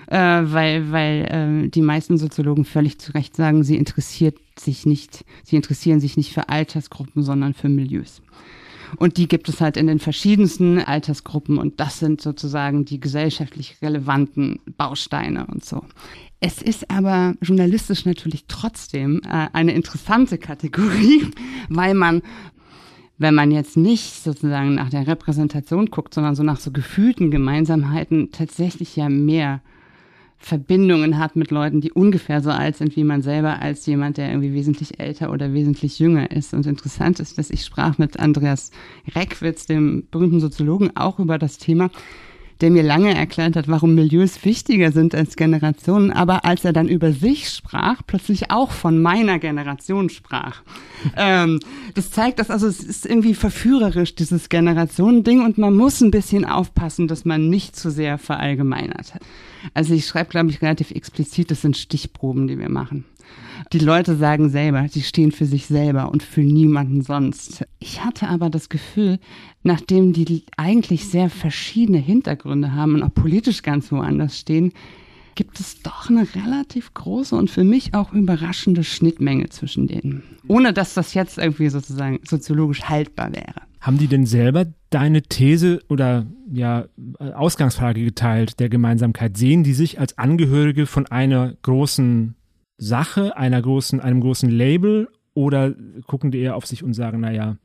äh, 0.09 0.19
weil, 0.19 0.93
weil 0.93 1.65
äh, 1.65 1.69
die 1.69 1.81
meisten 1.81 2.19
Soziologen 2.19 2.65
völlig 2.65 2.99
zu 2.99 3.13
Recht 3.13 3.35
sagen, 3.35 3.65
sie 3.65 3.77
interessiert 3.77 4.37
sich 4.59 4.85
nicht, 4.85 5.25
sie 5.45 5.57
interessieren 5.57 5.99
sich 5.99 6.19
nicht 6.19 6.33
für 6.33 6.51
Altersgruppen, 6.51 7.23
sondern 7.23 7.55
für 7.55 7.71
Milieus. 7.71 8.21
Und 8.97 9.17
die 9.17 9.29
gibt 9.29 9.49
es 9.49 9.61
halt 9.61 9.77
in 9.77 9.87
den 9.87 9.99
verschiedensten 9.99 10.79
Altersgruppen 10.79 11.59
und 11.59 11.81
das 11.81 11.99
sind 11.99 12.21
sozusagen 12.21 12.85
die 12.85 13.01
gesellschaftlich 13.01 13.77
relevanten 13.83 14.61
Bausteine 14.77 15.47
und 15.47 15.65
so. 15.65 15.85
Es 16.41 16.63
ist 16.63 16.91
aber 16.91 17.35
journalistisch 17.43 18.07
natürlich 18.07 18.47
trotzdem 18.49 19.21
äh, 19.25 19.49
eine 19.53 19.73
interessante 19.73 20.39
Kategorie, 20.39 21.27
weil 21.69 21.95
man 21.95 22.23
wenn 23.21 23.35
man 23.35 23.51
jetzt 23.51 23.77
nicht 23.77 24.25
sozusagen 24.25 24.77
nach 24.77 24.89
der 24.89 25.07
Repräsentation 25.07 25.91
guckt, 25.91 26.15
sondern 26.15 26.35
so 26.35 26.43
nach 26.43 26.59
so 26.59 26.71
gefühlten 26.71 27.31
Gemeinsamheiten 27.31 28.33
tatsächlich 28.33 28.97
ja 28.97 29.11
mehr 29.11 29.61
Verbindungen 30.43 31.19
hat 31.19 31.37
mit 31.37 31.51
Leuten, 31.51 31.83
die 31.83 31.93
ungefähr 31.93 32.41
so 32.41 32.51
alt 32.51 32.77
sind 32.77 32.97
wie 32.97 33.05
man 33.05 33.21
selber, 33.21 33.61
als 33.61 33.85
jemand, 33.85 34.17
der 34.17 34.31
irgendwie 34.31 34.55
wesentlich 34.55 34.99
älter 34.99 35.31
oder 35.31 35.53
wesentlich 35.53 35.99
jünger 35.99 36.31
ist. 36.31 36.55
Und 36.55 36.67
interessant 36.67 37.21
ist, 37.21 37.37
dass 37.37 37.51
ich 37.51 37.65
sprach 37.65 37.99
mit 37.99 38.19
Andreas 38.19 38.71
Reckwitz, 39.15 39.67
dem 39.67 40.09
berühmten 40.11 40.41
Soziologen, 40.41 40.97
auch 40.97 41.19
über 41.19 41.39
das 41.39 41.59
Thema. 41.59 41.91
der 42.63 42.71
mir 42.71 42.83
lange 42.83 43.15
erklärt 43.15 43.57
hat, 43.57 43.69
warum 43.69 43.95
Milieus 43.95 44.45
wichtiger 44.45 44.93
sind 44.93 45.15
als 45.15 45.37
Generationen, 45.37 46.11
aber 46.11 46.45
als 46.45 46.63
er 46.63 46.75
dann 46.75 46.89
über 46.89 47.11
sich 47.13 47.49
sprach, 47.49 48.03
plötzlich 48.07 48.51
auch 48.51 48.71
von 48.71 49.01
meiner 49.01 49.39
Generation 49.39 50.11
sprach. 50.11 50.61
ähm, 51.17 51.61
das 51.95 52.11
zeigt, 52.11 52.39
dass 52.39 52.51
also 52.51 52.67
es 52.67 52.81
ist 52.85 53.07
irgendwie 53.07 53.33
verführerisch, 53.33 54.15
dieses 54.15 54.51
Generationending, 54.51 55.43
und 55.43 55.57
man 55.57 55.75
muss 55.75 56.03
ein 56.03 56.11
bisschen 56.11 56.45
aufpassen, 56.45 57.09
dass 57.09 57.25
man 57.25 57.49
nicht 57.49 57.77
zu 57.77 57.91
sehr 57.91 58.19
verallgemeinert. 58.19 59.15
Also 59.75 59.95
ich 59.95 60.07
schreibe, 60.07 60.31
glaube 60.31 60.51
ich, 60.51 60.63
relativ 60.63 60.91
explizit, 60.91 61.51
das 61.51 61.63
sind 61.63 61.77
Stichproben, 61.77 62.49
die 62.49 62.59
wir 62.59 62.69
machen. 62.69 63.05
Die 63.73 63.79
Leute 63.79 64.17
sagen 64.17 64.49
selber, 64.49 64.89
sie 64.89 65.03
stehen 65.03 65.33
für 65.33 65.47
sich 65.47 65.67
selber 65.67 66.11
und 66.11 66.23
für 66.23 66.41
niemanden 66.41 67.03
sonst. 67.03 67.65
Ich 67.79 68.05
hatte 68.05 68.29
aber 68.29 68.51
das 68.51 68.69
Gefühl, 68.69 69.19
nachdem 69.63 70.13
die 70.13 70.45
eigentlich 70.57 71.07
sehr 71.07 71.31
verschiedene 71.31 71.99
Hintergründe 71.99 72.75
haben 72.75 72.95
und 72.95 73.03
auch 73.03 73.15
politisch 73.15 73.63
ganz 73.63 73.93
woanders 73.93 74.39
stehen, 74.39 74.73
gibt 75.41 75.59
es 75.59 75.81
doch 75.81 76.11
eine 76.11 76.27
relativ 76.35 76.93
große 76.93 77.35
und 77.35 77.51
für 77.51 77.65
mich 77.65 77.95
auch 77.95 78.13
überraschende 78.13 78.85
Schnittmenge 78.85 79.49
zwischen 79.49 79.87
denen. 79.87 80.23
Ohne 80.49 80.75
dass 80.75 80.93
das 80.93 81.15
jetzt 81.15 81.39
irgendwie 81.39 81.71
sozusagen 81.71 82.21
soziologisch 82.29 82.83
haltbar 82.91 83.33
wäre. 83.33 83.63
Haben 83.81 83.97
die 83.97 84.07
denn 84.07 84.27
selber 84.27 84.67
deine 84.91 85.23
These 85.23 85.81
oder 85.89 86.27
ja 86.53 86.85
Ausgangsfrage 87.19 88.05
geteilt 88.05 88.61
der 88.61 88.69
Gemeinsamkeit? 88.69 89.39
Sehen 89.39 89.65
die 89.65 89.73
sich 89.73 89.99
als 89.99 90.19
Angehörige 90.19 90.85
von 90.85 91.07
einer 91.07 91.55
großen 91.63 92.35
Sache, 92.77 93.35
einer 93.35 93.63
großen, 93.63 93.99
einem 93.99 94.21
großen 94.21 94.51
Label 94.51 95.09
oder 95.33 95.75
gucken 96.07 96.31
die 96.33 96.41
eher 96.41 96.55
auf 96.55 96.67
sich 96.67 96.83
und 96.83 96.93
sagen, 96.93 97.21
naja, 97.21 97.57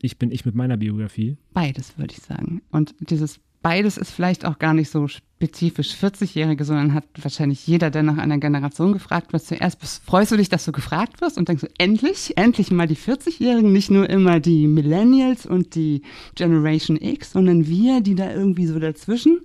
ich 0.00 0.20
bin 0.20 0.30
ich 0.30 0.44
mit 0.44 0.54
meiner 0.54 0.76
Biografie? 0.76 1.36
Beides, 1.52 1.98
würde 1.98 2.14
ich 2.16 2.22
sagen. 2.22 2.62
Und 2.70 2.94
dieses 3.00 3.40
beides 3.60 3.96
ist 3.96 4.12
vielleicht 4.12 4.44
auch 4.44 4.60
gar 4.60 4.72
nicht 4.72 4.90
so 4.90 5.08
spezifisch 5.38 5.94
40-Jährige, 5.94 6.64
sondern 6.64 6.94
hat 6.94 7.04
wahrscheinlich 7.22 7.64
jeder, 7.64 7.90
der 7.90 8.02
nach 8.02 8.18
einer 8.18 8.38
Generation 8.38 8.92
gefragt 8.92 9.32
wird, 9.32 9.44
zuerst 9.44 9.78
freust 10.04 10.32
du 10.32 10.36
dich, 10.36 10.48
dass 10.48 10.64
du 10.64 10.72
gefragt 10.72 11.20
wirst 11.20 11.38
und 11.38 11.48
denkst 11.48 11.62
du, 11.62 11.68
endlich, 11.78 12.36
endlich 12.36 12.72
mal 12.72 12.88
die 12.88 12.96
40-Jährigen, 12.96 13.72
nicht 13.72 13.88
nur 13.88 14.10
immer 14.10 14.40
die 14.40 14.66
Millennials 14.66 15.46
und 15.46 15.76
die 15.76 16.02
Generation 16.34 16.96
X, 17.00 17.32
sondern 17.32 17.68
wir, 17.68 18.00
die 18.00 18.16
da 18.16 18.32
irgendwie 18.32 18.66
so 18.66 18.80
dazwischen 18.80 19.42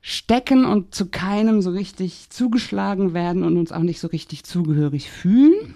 stecken 0.00 0.64
und 0.64 0.94
zu 0.94 1.06
keinem 1.06 1.60
so 1.60 1.70
richtig 1.70 2.30
zugeschlagen 2.30 3.12
werden 3.12 3.42
und 3.42 3.56
uns 3.56 3.72
auch 3.72 3.82
nicht 3.82 3.98
so 3.98 4.06
richtig 4.06 4.44
zugehörig 4.44 5.10
fühlen. 5.10 5.74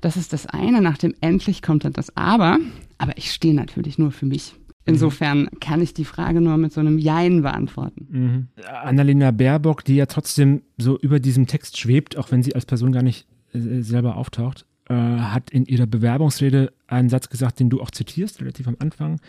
Das 0.00 0.16
ist 0.16 0.32
das 0.32 0.46
eine. 0.46 0.80
Nach 0.80 0.96
dem 0.96 1.14
endlich 1.20 1.60
kommt 1.60 1.84
dann 1.84 1.92
das 1.92 2.16
Aber. 2.16 2.58
Aber 2.96 3.18
ich 3.18 3.30
stehe 3.30 3.54
natürlich 3.54 3.98
nur 3.98 4.10
für 4.10 4.24
mich. 4.24 4.54
Insofern 4.86 5.48
kann 5.60 5.80
ich 5.80 5.94
die 5.94 6.04
Frage 6.04 6.40
nur 6.40 6.56
mit 6.56 6.72
so 6.72 6.80
einem 6.80 6.98
Jein 6.98 7.42
beantworten. 7.42 8.06
Mhm. 8.10 8.48
Annalena 8.82 9.30
Baerbock, 9.30 9.84
die 9.84 9.96
ja 9.96 10.06
trotzdem 10.06 10.62
so 10.76 10.98
über 10.98 11.20
diesem 11.20 11.46
Text 11.46 11.78
schwebt, 11.78 12.16
auch 12.16 12.30
wenn 12.30 12.42
sie 12.42 12.54
als 12.54 12.66
Person 12.66 12.92
gar 12.92 13.02
nicht 13.02 13.26
äh, 13.54 13.80
selber 13.80 14.16
auftaucht, 14.16 14.66
äh, 14.88 14.94
hat 14.94 15.50
in 15.50 15.64
ihrer 15.64 15.86
Bewerbungsrede 15.86 16.72
einen 16.86 17.08
Satz 17.08 17.30
gesagt, 17.30 17.60
den 17.60 17.70
du 17.70 17.80
auch 17.80 17.90
zitierst, 17.90 18.40
relativ 18.40 18.68
am 18.68 18.76
Anfang. 18.78 19.20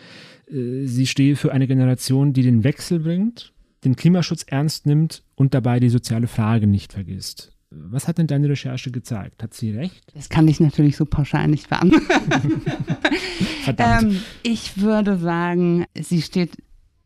Äh, 0.50 0.84
sie 0.84 1.06
stehe 1.06 1.36
für 1.36 1.52
eine 1.52 1.66
Generation, 1.66 2.32
die 2.32 2.42
den 2.42 2.62
Wechsel 2.62 3.00
bringt 3.00 3.52
den 3.86 3.96
Klimaschutz 3.96 4.44
ernst 4.46 4.84
nimmt 4.84 5.22
und 5.34 5.54
dabei 5.54 5.80
die 5.80 5.88
soziale 5.88 6.26
Frage 6.26 6.66
nicht 6.66 6.92
vergisst. 6.92 7.52
Was 7.70 8.06
hat 8.06 8.18
denn 8.18 8.28
deine 8.28 8.48
Recherche 8.48 8.90
gezeigt? 8.90 9.42
Hat 9.42 9.52
sie 9.52 9.70
recht? 9.70 10.04
Das 10.14 10.28
kann 10.28 10.46
ich 10.46 10.60
natürlich 10.60 10.96
so 10.96 11.04
pauschal 11.04 11.48
nicht 11.48 11.68
beantworten. 11.68 12.62
Verdammt. 13.64 14.12
Ähm, 14.12 14.20
ich 14.42 14.80
würde 14.80 15.18
sagen, 15.18 15.84
sie 15.98 16.22
steht, 16.22 16.56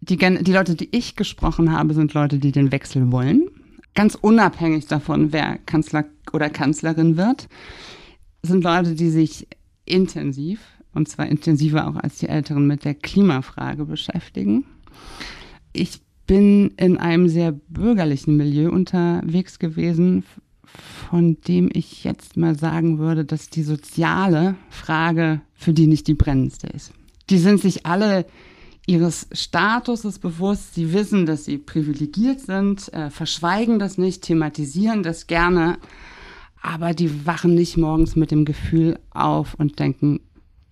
die, 0.00 0.17
die 0.17 0.52
Leute, 0.52 0.75
die 0.75 0.95
ich 0.95 1.17
gesprochen 1.17 1.73
habe, 1.73 1.95
sind 1.95 2.12
Leute, 2.12 2.38
die 2.38 2.52
den 2.52 2.73
Wechsel 2.73 3.11
wollen. 3.11 3.49
Ganz 3.95 4.14
unabhängig 4.14 4.87
davon, 4.87 5.33
wer 5.33 5.59
Kanzler 5.59 6.05
oder 6.33 6.50
Kanzlerin 6.50 7.17
wird, 7.17 7.49
sind 8.43 8.62
Leute, 8.62 8.95
die 8.95 9.11
sich 9.11 9.49
intensiv, 9.87 10.61
und 10.93 11.09
zwar 11.09 11.26
intensiver 11.26 11.88
auch 11.88 11.97
als 11.97 12.19
die 12.19 12.29
Älteren, 12.29 12.67
mit 12.67 12.85
der 12.85 12.95
Klimafrage 12.95 13.87
beschäftigen. 13.87 14.64
Ich 15.73 16.02
bin 16.26 16.69
in 16.76 16.99
einem 16.99 17.29
sehr 17.29 17.52
bürgerlichen 17.52 18.37
Milieu 18.37 18.71
unterwegs 18.71 19.59
gewesen, 19.59 20.25
von 21.08 21.38
dem 21.46 21.70
ich 21.72 22.04
jetzt 22.04 22.36
mal 22.36 22.58
sagen 22.58 22.98
würde, 22.98 23.24
dass 23.24 23.50
die 23.50 23.62
soziale 23.62 24.54
Frage 24.68 25.40
für 25.54 25.72
die 25.72 25.86
nicht 25.86 26.06
die 26.06 26.14
brennendste 26.14 26.68
ist. 26.68 26.92
Die 27.30 27.38
sind 27.38 27.60
sich 27.60 27.86
alle 27.86 28.26
ihres 28.86 29.28
Statuses 29.32 30.18
bewusst, 30.18 30.74
sie 30.74 30.92
wissen, 30.92 31.26
dass 31.26 31.44
sie 31.44 31.58
privilegiert 31.58 32.40
sind, 32.40 32.92
äh, 32.92 33.10
verschweigen 33.10 33.78
das 33.78 33.98
nicht, 33.98 34.22
thematisieren 34.22 35.02
das 35.02 35.26
gerne, 35.26 35.78
aber 36.62 36.92
die 36.92 37.26
wachen 37.26 37.54
nicht 37.54 37.76
morgens 37.76 38.16
mit 38.16 38.30
dem 38.30 38.44
Gefühl 38.44 38.98
auf 39.10 39.54
und 39.54 39.78
denken, 39.78 40.20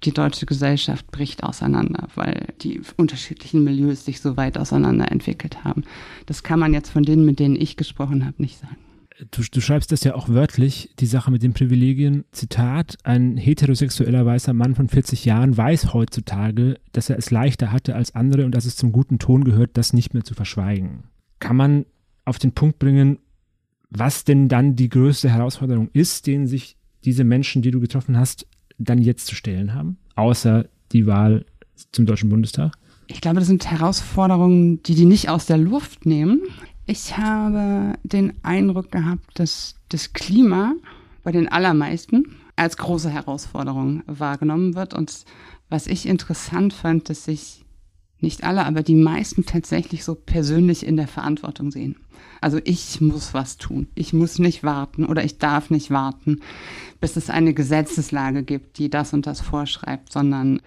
die 0.04 0.12
deutsche 0.12 0.46
Gesellschaft 0.46 1.10
bricht 1.10 1.42
auseinander, 1.42 2.08
weil 2.14 2.54
die 2.60 2.80
unterschiedlichen 2.96 3.64
Milieus 3.64 4.04
sich 4.04 4.20
so 4.20 4.36
weit 4.36 4.56
auseinander 4.56 5.10
entwickelt 5.10 5.64
haben. 5.64 5.82
Das 6.26 6.42
kann 6.42 6.60
man 6.60 6.72
jetzt 6.72 6.90
von 6.90 7.02
denen, 7.02 7.24
mit 7.24 7.40
denen 7.40 7.56
ich 7.56 7.76
gesprochen 7.76 8.24
habe, 8.24 8.34
nicht 8.38 8.60
sagen. 8.60 8.76
Du, 9.32 9.42
du, 9.42 9.60
schreibst 9.60 9.90
das 9.90 10.04
ja 10.04 10.14
auch 10.14 10.28
wörtlich, 10.28 10.90
die 11.00 11.06
Sache 11.06 11.32
mit 11.32 11.42
den 11.42 11.52
Privilegien. 11.52 12.24
Zitat, 12.30 12.96
ein 13.02 13.36
heterosexueller 13.36 14.24
weißer 14.24 14.52
Mann 14.52 14.76
von 14.76 14.88
40 14.88 15.24
Jahren 15.24 15.56
weiß 15.56 15.92
heutzutage, 15.92 16.78
dass 16.92 17.10
er 17.10 17.18
es 17.18 17.32
leichter 17.32 17.72
hatte 17.72 17.96
als 17.96 18.14
andere 18.14 18.44
und 18.44 18.54
dass 18.54 18.64
es 18.64 18.76
zum 18.76 18.92
guten 18.92 19.18
Ton 19.18 19.42
gehört, 19.42 19.70
das 19.76 19.92
nicht 19.92 20.14
mehr 20.14 20.22
zu 20.22 20.34
verschweigen. 20.34 21.04
Kann 21.40 21.56
man 21.56 21.86
auf 22.24 22.38
den 22.38 22.52
Punkt 22.52 22.78
bringen, 22.78 23.18
was 23.90 24.22
denn 24.22 24.48
dann 24.48 24.76
die 24.76 24.88
größte 24.88 25.30
Herausforderung 25.30 25.88
ist, 25.92 26.28
den 26.28 26.46
sich 26.46 26.76
diese 27.04 27.24
Menschen, 27.24 27.62
die 27.62 27.72
du 27.72 27.80
getroffen 27.80 28.16
hast, 28.16 28.46
dann 28.78 28.98
jetzt 28.98 29.26
zu 29.26 29.34
stellen 29.34 29.74
haben, 29.74 29.98
außer 30.14 30.66
die 30.92 31.06
Wahl 31.06 31.44
zum 31.90 32.06
Deutschen 32.06 32.28
Bundestag? 32.28 32.76
Ich 33.08 33.20
glaube, 33.20 33.40
das 33.40 33.48
sind 33.48 33.68
Herausforderungen, 33.68 34.82
die 34.84 34.94
die 34.94 35.06
nicht 35.06 35.28
aus 35.28 35.46
der 35.46 35.58
Luft 35.58 36.06
nehmen. 36.06 36.42
Ich 36.90 37.18
habe 37.18 37.98
den 38.02 38.32
Eindruck 38.42 38.90
gehabt, 38.90 39.38
dass 39.38 39.74
das 39.90 40.14
Klima 40.14 40.72
bei 41.22 41.32
den 41.32 41.46
allermeisten 41.46 42.36
als 42.56 42.78
große 42.78 43.10
Herausforderung 43.10 44.02
wahrgenommen 44.06 44.74
wird. 44.74 44.94
Und 44.94 45.26
was 45.68 45.86
ich 45.86 46.06
interessant 46.06 46.72
fand, 46.72 47.10
dass 47.10 47.26
sich 47.26 47.66
nicht 48.20 48.42
alle, 48.42 48.64
aber 48.64 48.82
die 48.82 48.94
meisten 48.94 49.44
tatsächlich 49.44 50.02
so 50.02 50.14
persönlich 50.14 50.86
in 50.86 50.96
der 50.96 51.08
Verantwortung 51.08 51.70
sehen. 51.70 51.96
Also 52.40 52.58
ich 52.64 53.02
muss 53.02 53.34
was 53.34 53.58
tun. 53.58 53.88
Ich 53.94 54.14
muss 54.14 54.38
nicht 54.38 54.62
warten 54.62 55.04
oder 55.04 55.22
ich 55.22 55.36
darf 55.36 55.68
nicht 55.68 55.90
warten, 55.90 56.40
bis 57.00 57.16
es 57.16 57.30
eine 57.30 57.54
Gesetzeslage 57.54 58.42
gibt, 58.42 58.78
die 58.78 58.90
das 58.90 59.12
und 59.12 59.26
das 59.26 59.40
vorschreibt, 59.40 60.12
sondern 60.12 60.60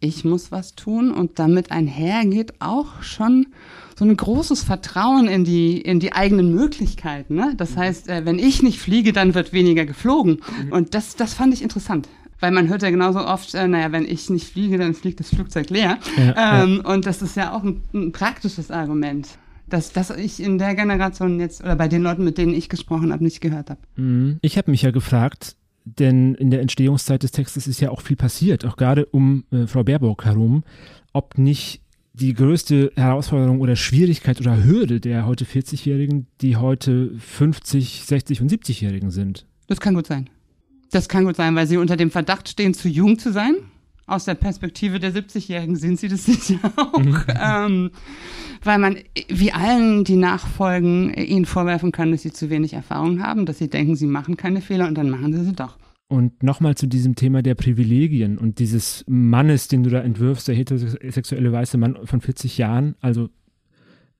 ich 0.00 0.24
muss 0.24 0.52
was 0.52 0.74
tun 0.74 1.10
und 1.12 1.38
damit 1.38 1.70
einhergeht 1.70 2.54
auch 2.60 3.02
schon 3.02 3.48
so 3.96 4.04
ein 4.04 4.16
großes 4.16 4.62
Vertrauen 4.62 5.26
in 5.26 5.44
die, 5.44 5.80
in 5.80 5.98
die 5.98 6.12
eigenen 6.12 6.54
Möglichkeiten. 6.54 7.34
Ne? 7.34 7.54
Das 7.56 7.72
mhm. 7.72 7.80
heißt, 7.80 8.08
äh, 8.08 8.24
wenn 8.24 8.38
ich 8.38 8.62
nicht 8.62 8.78
fliege, 8.78 9.12
dann 9.12 9.34
wird 9.34 9.52
weniger 9.52 9.86
geflogen. 9.86 10.40
Mhm. 10.64 10.72
Und 10.72 10.94
das, 10.94 11.16
das 11.16 11.34
fand 11.34 11.52
ich 11.52 11.62
interessant. 11.62 12.08
Weil 12.40 12.52
man 12.52 12.68
hört 12.68 12.82
ja 12.82 12.90
genauso 12.90 13.18
oft, 13.18 13.54
äh, 13.54 13.66
naja, 13.66 13.90
wenn 13.90 14.04
ich 14.04 14.30
nicht 14.30 14.46
fliege, 14.46 14.78
dann 14.78 14.94
fliegt 14.94 15.18
das 15.18 15.30
Flugzeug 15.30 15.70
leer. 15.70 15.98
Ja, 16.16 16.62
ähm, 16.62 16.82
ja. 16.84 16.92
Und 16.92 17.06
das 17.06 17.20
ist 17.20 17.36
ja 17.36 17.52
auch 17.52 17.64
ein, 17.64 17.82
ein 17.92 18.12
praktisches 18.12 18.70
Argument 18.70 19.28
dass 19.70 19.92
das 19.92 20.10
ich 20.10 20.40
in 20.40 20.56
der 20.56 20.74
Generation 20.74 21.40
jetzt 21.40 21.62
oder 21.62 21.76
bei 21.76 21.88
den 21.88 22.02
Leuten, 22.02 22.24
mit 22.24 22.38
denen 22.38 22.54
ich 22.54 22.68
gesprochen 22.68 23.12
habe, 23.12 23.22
nicht 23.22 23.40
gehört 23.40 23.70
habe. 23.70 23.80
Mhm. 23.96 24.38
Ich 24.40 24.56
habe 24.56 24.70
mich 24.70 24.82
ja 24.82 24.90
gefragt, 24.90 25.56
denn 25.98 26.34
in 26.34 26.50
der 26.50 26.60
Entstehungszeit 26.60 27.22
des 27.22 27.32
Textes 27.32 27.66
ist 27.66 27.80
ja 27.80 27.90
auch 27.90 28.00
viel 28.00 28.16
passiert, 28.16 28.64
auch 28.64 28.76
gerade 28.76 29.06
um 29.06 29.44
äh, 29.50 29.66
Frau 29.66 29.84
Baerbock 29.84 30.24
herum, 30.24 30.64
ob 31.12 31.38
nicht 31.38 31.80
die 32.12 32.34
größte 32.34 32.92
Herausforderung 32.96 33.60
oder 33.60 33.76
Schwierigkeit 33.76 34.40
oder 34.40 34.64
Hürde 34.64 35.00
der 35.00 35.26
heute 35.26 35.44
40-Jährigen, 35.44 36.26
die 36.40 36.56
heute 36.56 37.12
50, 37.18 38.04
60 38.04 38.42
und 38.42 38.50
70-Jährigen 38.50 39.10
sind. 39.10 39.46
Das 39.68 39.80
kann 39.80 39.94
gut 39.94 40.06
sein. 40.06 40.28
Das 40.90 41.08
kann 41.08 41.24
gut 41.24 41.36
sein, 41.36 41.54
weil 41.54 41.66
sie 41.66 41.76
unter 41.76 41.96
dem 41.96 42.10
Verdacht 42.10 42.48
stehen, 42.48 42.74
zu 42.74 42.88
jung 42.88 43.18
zu 43.18 43.32
sein. 43.32 43.54
Aus 44.08 44.24
der 44.24 44.34
Perspektive 44.34 44.98
der 44.98 45.12
70-Jährigen 45.12 45.76
sind 45.76 46.00
sie 46.00 46.08
das 46.08 46.24
sicher 46.24 46.58
auch. 46.76 46.98
Mhm. 46.98 47.24
ähm, 47.40 47.90
weil 48.64 48.78
man 48.78 48.96
wie 49.28 49.52
allen, 49.52 50.02
die 50.04 50.16
nachfolgen, 50.16 51.12
ihnen 51.12 51.44
vorwerfen 51.44 51.92
kann, 51.92 52.10
dass 52.10 52.22
sie 52.22 52.32
zu 52.32 52.50
wenig 52.50 52.72
Erfahrung 52.72 53.22
haben, 53.22 53.46
dass 53.46 53.58
sie 53.58 53.68
denken, 53.68 53.96
sie 53.96 54.06
machen 54.06 54.36
keine 54.36 54.62
Fehler 54.62 54.88
und 54.88 54.96
dann 54.96 55.10
machen 55.10 55.32
sie 55.32 55.44
sie 55.44 55.52
doch. 55.52 55.76
Und 56.08 56.42
nochmal 56.42 56.74
zu 56.74 56.86
diesem 56.86 57.16
Thema 57.16 57.42
der 57.42 57.54
Privilegien 57.54 58.38
und 58.38 58.60
dieses 58.60 59.04
Mannes, 59.06 59.68
den 59.68 59.82
du 59.82 59.90
da 59.90 60.00
entwirfst, 60.00 60.48
der 60.48 60.54
heterosexuelle 60.54 61.52
weiße 61.52 61.76
Mann 61.76 61.98
von 62.04 62.22
40 62.22 62.56
Jahren, 62.56 62.94
also 63.00 63.28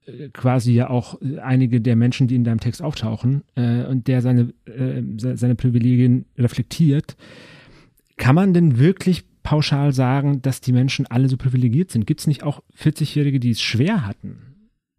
äh, 0.04 0.28
quasi 0.34 0.74
ja 0.74 0.90
auch 0.90 1.18
einige 1.42 1.80
der 1.80 1.96
Menschen, 1.96 2.28
die 2.28 2.34
in 2.34 2.44
deinem 2.44 2.60
Text 2.60 2.82
auftauchen 2.82 3.42
äh, 3.54 3.84
und 3.84 4.06
der 4.06 4.20
seine, 4.20 4.52
äh, 4.66 5.02
seine 5.16 5.54
Privilegien 5.54 6.26
reflektiert. 6.36 7.16
Kann 8.18 8.34
man 8.34 8.52
denn 8.52 8.78
wirklich 8.78 9.24
pauschal 9.48 9.94
sagen, 9.94 10.42
dass 10.42 10.60
die 10.60 10.72
Menschen 10.72 11.06
alle 11.06 11.26
so 11.30 11.38
privilegiert 11.38 11.90
sind? 11.90 12.06
Gibt 12.06 12.20
es 12.20 12.26
nicht 12.26 12.42
auch 12.42 12.62
40-Jährige, 12.78 13.40
die 13.40 13.52
es 13.52 13.62
schwer 13.62 14.06
hatten? 14.06 14.36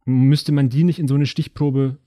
Müsste 0.06 0.52
man 0.52 0.70
die 0.70 0.84
nicht 0.84 0.98
in 0.98 1.08
so 1.08 1.14
eine 1.14 1.28
Stichprobe 1.28 2.00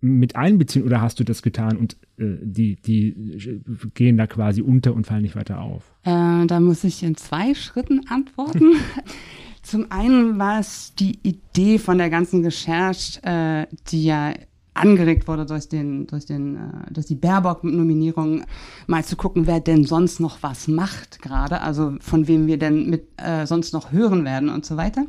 mit 0.00 0.36
einbeziehen 0.36 0.84
oder 0.84 1.00
hast 1.00 1.18
du 1.18 1.24
das 1.24 1.42
getan 1.42 1.76
und 1.76 1.94
äh, 2.16 2.36
die, 2.40 2.76
die 2.76 3.64
gehen 3.94 4.16
da 4.16 4.28
quasi 4.28 4.62
unter 4.62 4.94
und 4.94 5.08
fallen 5.08 5.22
nicht 5.22 5.34
weiter 5.34 5.60
auf? 5.60 5.92
Äh, 6.04 6.46
da 6.46 6.60
muss 6.60 6.84
ich 6.84 7.02
in 7.02 7.16
zwei 7.16 7.52
Schritten 7.54 8.06
antworten. 8.08 8.74
Zum 9.62 9.90
einen 9.90 10.38
war 10.38 10.60
es 10.60 10.94
die 10.94 11.18
Idee 11.24 11.80
von 11.80 11.98
der 11.98 12.10
ganzen 12.10 12.44
Recherche, 12.44 13.20
äh, 13.24 13.66
die 13.88 14.04
ja 14.04 14.34
angeregt 14.78 15.28
wurde 15.28 15.46
durch 15.46 15.68
den, 15.68 16.06
durch 16.06 16.26
den, 16.26 16.56
äh, 16.56 16.92
durch 16.92 17.06
die 17.06 17.14
Baerbock-Nominierung, 17.14 18.44
mal 18.86 19.04
zu 19.04 19.16
gucken, 19.16 19.46
wer 19.46 19.60
denn 19.60 19.84
sonst 19.84 20.20
noch 20.20 20.42
was 20.42 20.68
macht 20.68 21.20
gerade, 21.22 21.60
also 21.60 21.94
von 22.00 22.28
wem 22.28 22.46
wir 22.46 22.58
denn 22.58 22.88
mit 22.88 23.06
äh, 23.16 23.46
sonst 23.46 23.72
noch 23.72 23.92
hören 23.92 24.24
werden 24.24 24.48
und 24.48 24.64
so 24.64 24.76
weiter. 24.76 25.06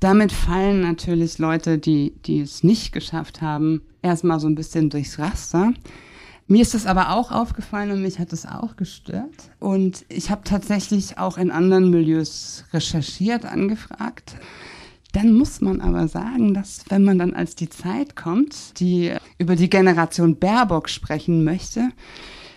Damit 0.00 0.32
fallen 0.32 0.80
natürlich 0.80 1.38
Leute, 1.38 1.78
die, 1.78 2.14
die 2.26 2.40
es 2.40 2.62
nicht 2.62 2.92
geschafft 2.92 3.40
haben, 3.40 3.82
erstmal 4.02 4.40
so 4.40 4.48
ein 4.48 4.54
bisschen 4.54 4.90
durchs 4.90 5.18
Raster. 5.18 5.72
Mir 6.46 6.60
ist 6.60 6.74
das 6.74 6.84
aber 6.84 7.14
auch 7.14 7.32
aufgefallen 7.32 7.90
und 7.90 8.02
mich 8.02 8.18
hat 8.18 8.32
das 8.32 8.44
auch 8.44 8.76
gestört. 8.76 9.50
Und 9.60 10.04
ich 10.10 10.30
habe 10.30 10.42
tatsächlich 10.44 11.16
auch 11.16 11.38
in 11.38 11.50
anderen 11.50 11.88
Milieus 11.88 12.64
recherchiert, 12.74 13.46
angefragt. 13.46 14.36
Dann 15.14 15.32
muss 15.32 15.60
man 15.60 15.80
aber 15.80 16.08
sagen, 16.08 16.54
dass 16.54 16.84
wenn 16.88 17.04
man 17.04 17.20
dann 17.20 17.34
als 17.34 17.54
die 17.54 17.68
Zeit 17.68 18.16
kommt, 18.16 18.80
die 18.80 19.12
über 19.38 19.54
die 19.54 19.70
Generation 19.70 20.36
Baerbock 20.40 20.88
sprechen 20.88 21.44
möchte, 21.44 21.90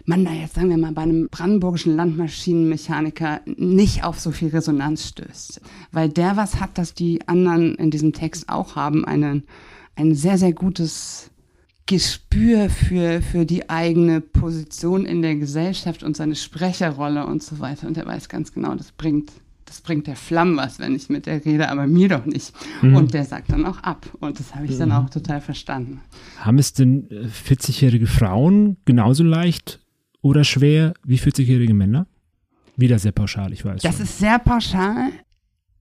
man 0.05 0.25
da 0.25 0.31
jetzt 0.31 0.55
sagen 0.55 0.71
wir 0.71 0.77
mal 0.77 0.91
bei 0.91 1.03
einem 1.03 1.29
brandenburgischen 1.29 1.95
Landmaschinenmechaniker 1.95 3.41
nicht 3.45 4.03
auf 4.03 4.19
so 4.19 4.31
viel 4.31 4.49
Resonanz 4.49 5.07
stößt. 5.09 5.61
Weil 5.91 6.09
der 6.09 6.35
was 6.35 6.59
hat, 6.59 6.79
das 6.79 6.95
die 6.95 7.27
anderen 7.27 7.75
in 7.75 7.91
diesem 7.91 8.11
Text 8.11 8.49
auch 8.49 8.75
haben, 8.75 9.05
einen, 9.05 9.43
ein 9.95 10.15
sehr, 10.15 10.39
sehr 10.39 10.53
gutes 10.53 11.29
Gespür 11.85 12.71
für, 12.71 13.21
für 13.21 13.45
die 13.45 13.69
eigene 13.69 14.19
Position 14.19 15.05
in 15.05 15.21
der 15.21 15.35
Gesellschaft 15.35 16.01
und 16.01 16.17
seine 16.17 16.35
Sprecherrolle 16.35 17.27
und 17.27 17.43
so 17.43 17.59
weiter. 17.59 17.85
Und 17.85 17.97
er 17.97 18.07
weiß 18.07 18.29
ganz 18.29 18.51
genau, 18.51 18.73
das 18.73 18.91
bringt 18.93 19.31
das 19.67 19.81
bringt 19.81 20.07
der 20.07 20.15
Flamm 20.15 20.57
was, 20.57 20.79
wenn 20.79 20.95
ich 20.95 21.09
mit 21.09 21.25
der 21.25 21.43
rede, 21.43 21.69
aber 21.69 21.87
mir 21.87 22.09
doch 22.09 22.25
nicht. 22.25 22.53
Mhm. 22.81 22.95
Und 22.95 23.13
der 23.13 23.25
sagt 23.25 23.51
dann 23.51 23.65
auch 23.65 23.79
ab. 23.79 24.07
Und 24.19 24.39
das 24.39 24.55
habe 24.55 24.65
ich 24.65 24.77
dann 24.77 24.89
mhm. 24.89 24.95
auch 24.95 25.09
total 25.09 25.41
verstanden. 25.41 26.01
Haben 26.39 26.57
es 26.57 26.73
denn 26.73 27.07
40-jährige 27.09 28.05
äh, 28.05 28.07
Frauen 28.07 28.77
genauso 28.85 29.23
leicht 29.23 29.79
oder 30.21 30.43
schwer 30.43 30.93
wie 31.03 31.17
40-jährige 31.17 31.73
Männer? 31.73 32.07
Wieder 32.77 32.97
sehr 32.99 33.11
pauschal, 33.11 33.51
ich 33.53 33.65
weiß. 33.65 33.81
Das 33.81 33.95
schon. 33.95 34.05
ist 34.05 34.19
sehr 34.19 34.39
pauschal. 34.39 35.11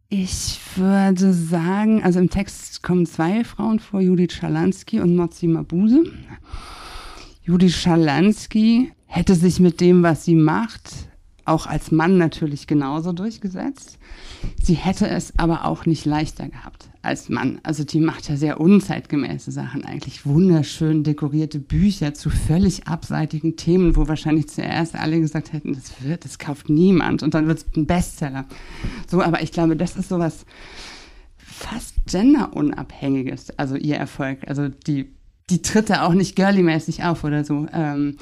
Ich 0.09 0.61
würde 0.77 1.33
sagen, 1.33 2.03
also 2.03 2.19
im 2.19 2.31
Text 2.31 2.83
kommen 2.83 3.07
zwei 3.07 3.45
Frauen 3.45 3.81
vor, 3.81 4.01
Judith 4.01 4.33
Schalansky 4.33 5.01
und 5.01 5.17
Mozi 5.17 5.47
Mabuse. 5.47 6.05
Judith 7.43 7.77
Schalansky 7.77 8.93
hätte 9.07 9.35
sich 9.35 9.61
mit 9.61 9.81
dem, 9.81 10.03
was 10.03 10.25
sie 10.25 10.35
macht, 10.35 11.09
auch 11.47 11.67
als 11.67 11.91
Mann 11.91 12.19
natürlich 12.19 12.67
genauso 12.67 13.13
durchgesetzt. 13.13 13.99
Sie 14.63 14.75
hätte 14.75 15.09
es 15.09 15.39
aber 15.39 15.65
auch 15.65 15.87
nicht 15.87 16.05
leichter 16.05 16.49
gehabt 16.49 16.89
als 17.03 17.29
Mann. 17.29 17.61
Also 17.63 17.85
die 17.85 18.01
macht 18.01 18.29
ja 18.29 18.37
sehr 18.37 18.61
unzeitgemäße 18.61 19.53
Sachen 19.53 19.85
eigentlich. 19.85 20.27
Wunderschön 20.27 21.05
dekorierte 21.05 21.61
Bücher 21.61 22.15
zu 22.15 22.31
völlig 22.31 22.89
abseitigen 22.89 23.57
Themen, 23.57 23.97
wo 23.97 24.09
wahrscheinlich 24.09 24.49
zuerst 24.49 24.97
alle 24.97 25.21
gesagt 25.21 25.53
hätten, 25.53 25.73
das 25.75 26.03
wird, 26.03 26.25
das 26.25 26.39
kauft 26.39 26.69
niemand 26.69 27.23
und 27.23 27.35
dann 27.35 27.47
wird 27.47 27.59
es 27.59 27.67
ein 27.77 27.87
Bestseller. 27.87 28.45
So, 29.09 29.23
aber 29.23 29.43
ich 29.43 29.53
glaube, 29.53 29.77
das 29.77 29.97
ist 29.97 30.09
sowas 30.09 30.45
fast 31.37 31.95
genderunabhängiges, 32.07 33.57
also 33.59 33.77
ihr 33.77 33.97
Erfolg. 33.97 34.41
Also 34.47 34.69
die, 34.69 35.15
die 35.49 35.63
tritt 35.63 35.89
da 35.89 36.07
auch 36.07 36.13
nicht 36.13 36.37
girly-mäßig 36.37 37.05
auf 37.05 37.25
oder 37.25 37.45
so. 37.45 37.67
Ähm, 37.73 38.17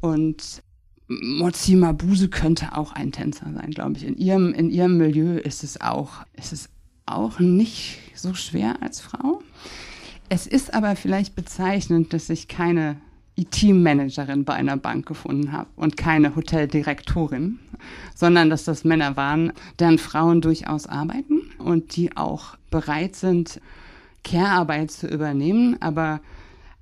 und 0.00 0.62
Mozi 1.06 1.76
Mabuse 1.76 2.28
könnte 2.28 2.76
auch 2.76 2.92
ein 2.92 3.12
Tänzer 3.12 3.46
sein, 3.52 3.70
glaube 3.70 3.96
ich. 3.96 4.04
In 4.04 4.16
ihrem, 4.16 4.54
in 4.54 4.70
ihrem 4.70 4.96
Milieu 4.96 5.36
ist 5.36 5.62
es 5.62 5.80
auch, 5.80 6.24
ist 6.34 6.52
es 6.52 6.70
auch 7.06 7.38
nicht 7.38 7.98
so 8.14 8.34
schwer 8.34 8.82
als 8.82 9.00
Frau. 9.00 9.42
Es 10.28 10.46
ist 10.46 10.72
aber 10.72 10.96
vielleicht 10.96 11.34
bezeichnend, 11.34 12.12
dass 12.12 12.30
ich 12.30 12.48
keine 12.48 12.96
IT-Managerin 13.36 14.44
bei 14.44 14.54
einer 14.54 14.76
Bank 14.76 15.06
gefunden 15.06 15.52
habe 15.52 15.68
und 15.76 15.96
keine 15.96 16.36
Hoteldirektorin, 16.36 17.58
sondern 18.14 18.48
dass 18.48 18.64
das 18.64 18.84
Männer 18.84 19.16
waren, 19.16 19.52
deren 19.78 19.98
Frauen 19.98 20.40
durchaus 20.40 20.86
arbeiten 20.86 21.42
und 21.58 21.96
die 21.96 22.16
auch 22.16 22.56
bereit 22.70 23.16
sind, 23.16 23.60
Care-Arbeit 24.22 24.90
zu 24.90 25.08
übernehmen, 25.08 25.76
aber 25.80 26.20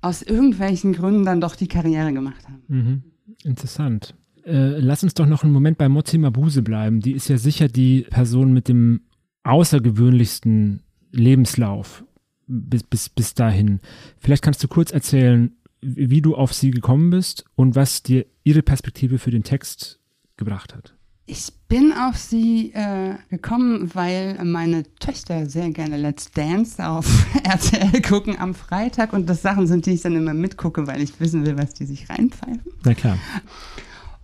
aus 0.01 0.21
irgendwelchen 0.21 0.93
Gründen 0.93 1.25
dann 1.25 1.41
doch 1.41 1.55
die 1.55 1.67
Karriere 1.67 2.13
gemacht 2.13 2.47
haben. 2.47 2.63
Mhm. 2.67 3.03
Interessant. 3.43 4.15
Äh, 4.45 4.79
lass 4.79 5.03
uns 5.03 5.13
doch 5.13 5.25
noch 5.25 5.43
einen 5.43 5.53
Moment 5.53 5.77
bei 5.77 5.87
Mozi 5.87 6.17
Mabuse 6.17 6.61
bleiben. 6.61 6.99
Die 6.99 7.13
ist 7.13 7.29
ja 7.29 7.37
sicher 7.37 7.67
die 7.67 8.01
Person 8.09 8.53
mit 8.53 8.67
dem 8.67 9.01
außergewöhnlichsten 9.43 10.81
Lebenslauf 11.11 12.03
bis, 12.47 12.83
bis, 12.83 13.09
bis 13.09 13.33
dahin. 13.33 13.79
Vielleicht 14.19 14.43
kannst 14.43 14.63
du 14.63 14.67
kurz 14.67 14.91
erzählen, 14.91 15.55
wie 15.81 16.21
du 16.21 16.35
auf 16.35 16.53
sie 16.53 16.71
gekommen 16.71 17.09
bist 17.09 17.45
und 17.55 17.75
was 17.75 18.03
dir 18.03 18.25
ihre 18.43 18.61
Perspektive 18.61 19.19
für 19.19 19.31
den 19.31 19.43
Text 19.43 19.99
gebracht 20.37 20.75
hat. 20.75 20.95
Ich 21.25 21.53
bin 21.69 21.93
auf 21.93 22.17
sie 22.17 22.73
äh, 22.73 23.15
gekommen, 23.29 23.89
weil 23.93 24.43
meine 24.43 24.83
Töchter 24.99 25.49
sehr 25.49 25.69
gerne 25.69 25.95
Let's 25.95 26.31
Dance 26.31 26.85
auf 26.85 27.25
RTL 27.43 28.01
gucken 28.01 28.37
am 28.37 28.53
Freitag 28.53 29.13
und 29.13 29.29
das 29.29 29.41
Sachen 29.41 29.65
sind, 29.65 29.85
die 29.85 29.91
ich 29.91 30.01
dann 30.01 30.17
immer 30.17 30.33
mitgucke, 30.33 30.85
weil 30.85 31.01
ich 31.01 31.17
wissen 31.21 31.45
will, 31.45 31.57
was 31.57 31.73
die 31.73 31.85
sich 31.85 32.09
reinpfeifen. 32.09 32.73
Na 32.83 32.93
klar. 32.93 33.17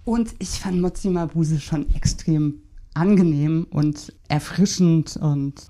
Und 0.03 0.35
ich 0.39 0.49
fand 0.49 0.81
Mozi 0.81 1.09
Mabuse 1.09 1.61
schon 1.61 1.89
extrem 1.95 2.63
angenehm 2.93 3.65
und 3.69 4.13
erfrischend 4.27 5.15
und 5.15 5.67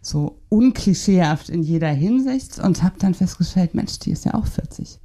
so 0.00 0.40
unklischeehaft 0.48 1.50
in 1.50 1.62
jeder 1.62 1.90
Hinsicht 1.90 2.58
und 2.58 2.82
habe 2.82 2.94
dann 2.98 3.12
festgestellt, 3.12 3.74
Mensch, 3.74 3.98
die 3.98 4.12
ist 4.12 4.24
ja 4.24 4.32
auch 4.32 4.46
40. 4.46 4.98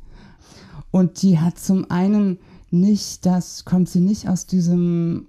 Und 0.91 1.21
die 1.21 1.39
hat 1.39 1.59
zum 1.59 1.91
einen 1.91 2.39
nicht, 2.71 3.25
das 3.25 3.65
kommt 3.65 3.89
sie 3.89 3.99
nicht 3.99 4.29
aus 4.29 4.45
diesem 4.45 5.27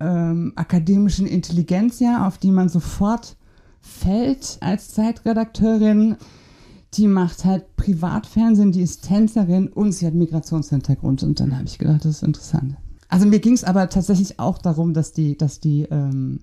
ähm, 0.00 0.52
akademischen 0.56 1.26
Intelligenz 1.26 2.00
ja, 2.00 2.26
auf 2.26 2.38
die 2.38 2.50
man 2.50 2.68
sofort 2.68 3.36
fällt 3.80 4.58
als 4.60 4.92
Zeitredakteurin. 4.92 6.16
Die 6.94 7.08
macht 7.08 7.44
halt 7.44 7.76
Privatfernsehen, 7.76 8.72
die 8.72 8.82
ist 8.82 9.06
Tänzerin 9.06 9.68
und 9.68 9.92
sie 9.92 10.06
hat 10.06 10.14
Migrationshintergrund. 10.14 11.22
Und 11.22 11.40
dann 11.40 11.54
habe 11.54 11.66
ich 11.66 11.78
gedacht, 11.78 12.04
das 12.04 12.16
ist 12.16 12.22
interessant. 12.22 12.76
Also 13.08 13.26
mir 13.26 13.38
ging 13.38 13.52
es 13.52 13.64
aber 13.64 13.88
tatsächlich 13.88 14.40
auch 14.40 14.58
darum, 14.58 14.94
dass 14.94 15.12
die, 15.12 15.36
dass 15.36 15.60
die 15.60 15.82
ähm, 15.82 16.40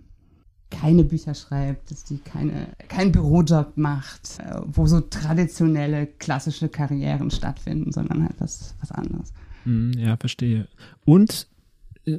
keine 0.70 1.04
Bücher 1.04 1.34
schreibt, 1.34 1.92
dass 1.92 2.04
die 2.04 2.18
keine, 2.18 2.68
keinen 2.88 3.12
Bürojob 3.12 3.78
macht, 3.78 4.40
äh, 4.40 4.60
wo 4.66 4.88
so 4.88 5.02
traditionelle, 5.02 6.08
klassische 6.08 6.70
Karrieren 6.70 7.32
stattfinden, 7.32 7.92
sondern 7.92 8.24
halt 8.24 8.36
was, 8.40 8.76
was 8.80 8.92
anderes. 8.92 9.34
Hm, 9.64 9.94
ja, 9.94 10.18
verstehe. 10.18 10.68
Und 11.06 11.48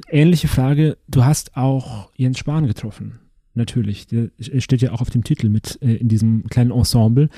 ähnliche 0.09 0.47
Frage, 0.47 0.97
du 1.07 1.25
hast 1.25 1.55
auch 1.57 2.11
Jens 2.15 2.39
Spahn 2.39 2.67
getroffen. 2.67 3.19
Natürlich, 3.53 4.07
der 4.07 4.29
steht 4.59 4.81
ja 4.81 4.91
auch 4.91 5.01
auf 5.01 5.09
dem 5.09 5.23
Titel 5.23 5.49
mit 5.49 5.79
äh, 5.81 5.95
in 5.95 6.09
diesem 6.09 6.43
kleinen 6.47 6.71
Ensemble. 6.71 7.29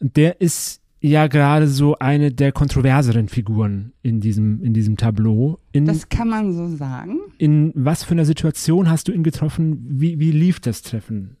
Der 0.00 0.40
ist 0.40 0.80
ja 1.00 1.26
gerade 1.26 1.68
so 1.68 1.98
eine 1.98 2.32
der 2.32 2.52
kontroverseren 2.52 3.28
Figuren 3.28 3.92
in 4.02 4.20
diesem, 4.20 4.62
in 4.62 4.74
diesem 4.74 4.96
Tableau. 4.96 5.58
In, 5.72 5.84
das 5.86 6.08
kann 6.08 6.28
man 6.28 6.52
so 6.52 6.68
sagen. 6.68 7.18
In 7.38 7.72
was 7.74 8.04
für 8.04 8.12
einer 8.12 8.24
Situation 8.24 8.88
hast 8.88 9.08
du 9.08 9.12
ihn 9.12 9.24
getroffen? 9.24 9.84
Wie, 9.88 10.20
wie 10.20 10.30
lief 10.30 10.60
das 10.60 10.82
Treffen? 10.82 11.36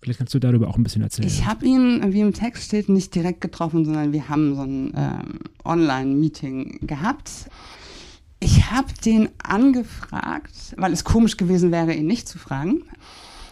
Vielleicht 0.00 0.18
kannst 0.18 0.34
du 0.34 0.38
darüber 0.38 0.68
auch 0.68 0.76
ein 0.76 0.82
bisschen 0.82 1.02
erzählen. 1.02 1.28
Ich 1.28 1.46
habe 1.46 1.66
ihn, 1.66 2.12
wie 2.12 2.20
im 2.20 2.32
Text 2.32 2.64
steht, 2.64 2.88
nicht 2.88 3.14
direkt 3.14 3.40
getroffen, 3.40 3.84
sondern 3.84 4.12
wir 4.12 4.28
haben 4.28 4.54
so 4.54 4.62
ein 4.62 4.92
ähm, 4.94 5.40
Online-Meeting 5.64 6.86
gehabt. 6.86 7.48
Ich 8.38 8.70
habe 8.70 8.88
den 9.04 9.30
angefragt, 9.42 10.74
weil 10.76 10.92
es 10.92 11.04
komisch 11.04 11.36
gewesen 11.36 11.72
wäre, 11.72 11.94
ihn 11.94 12.06
nicht 12.06 12.28
zu 12.28 12.38
fragen, 12.38 12.82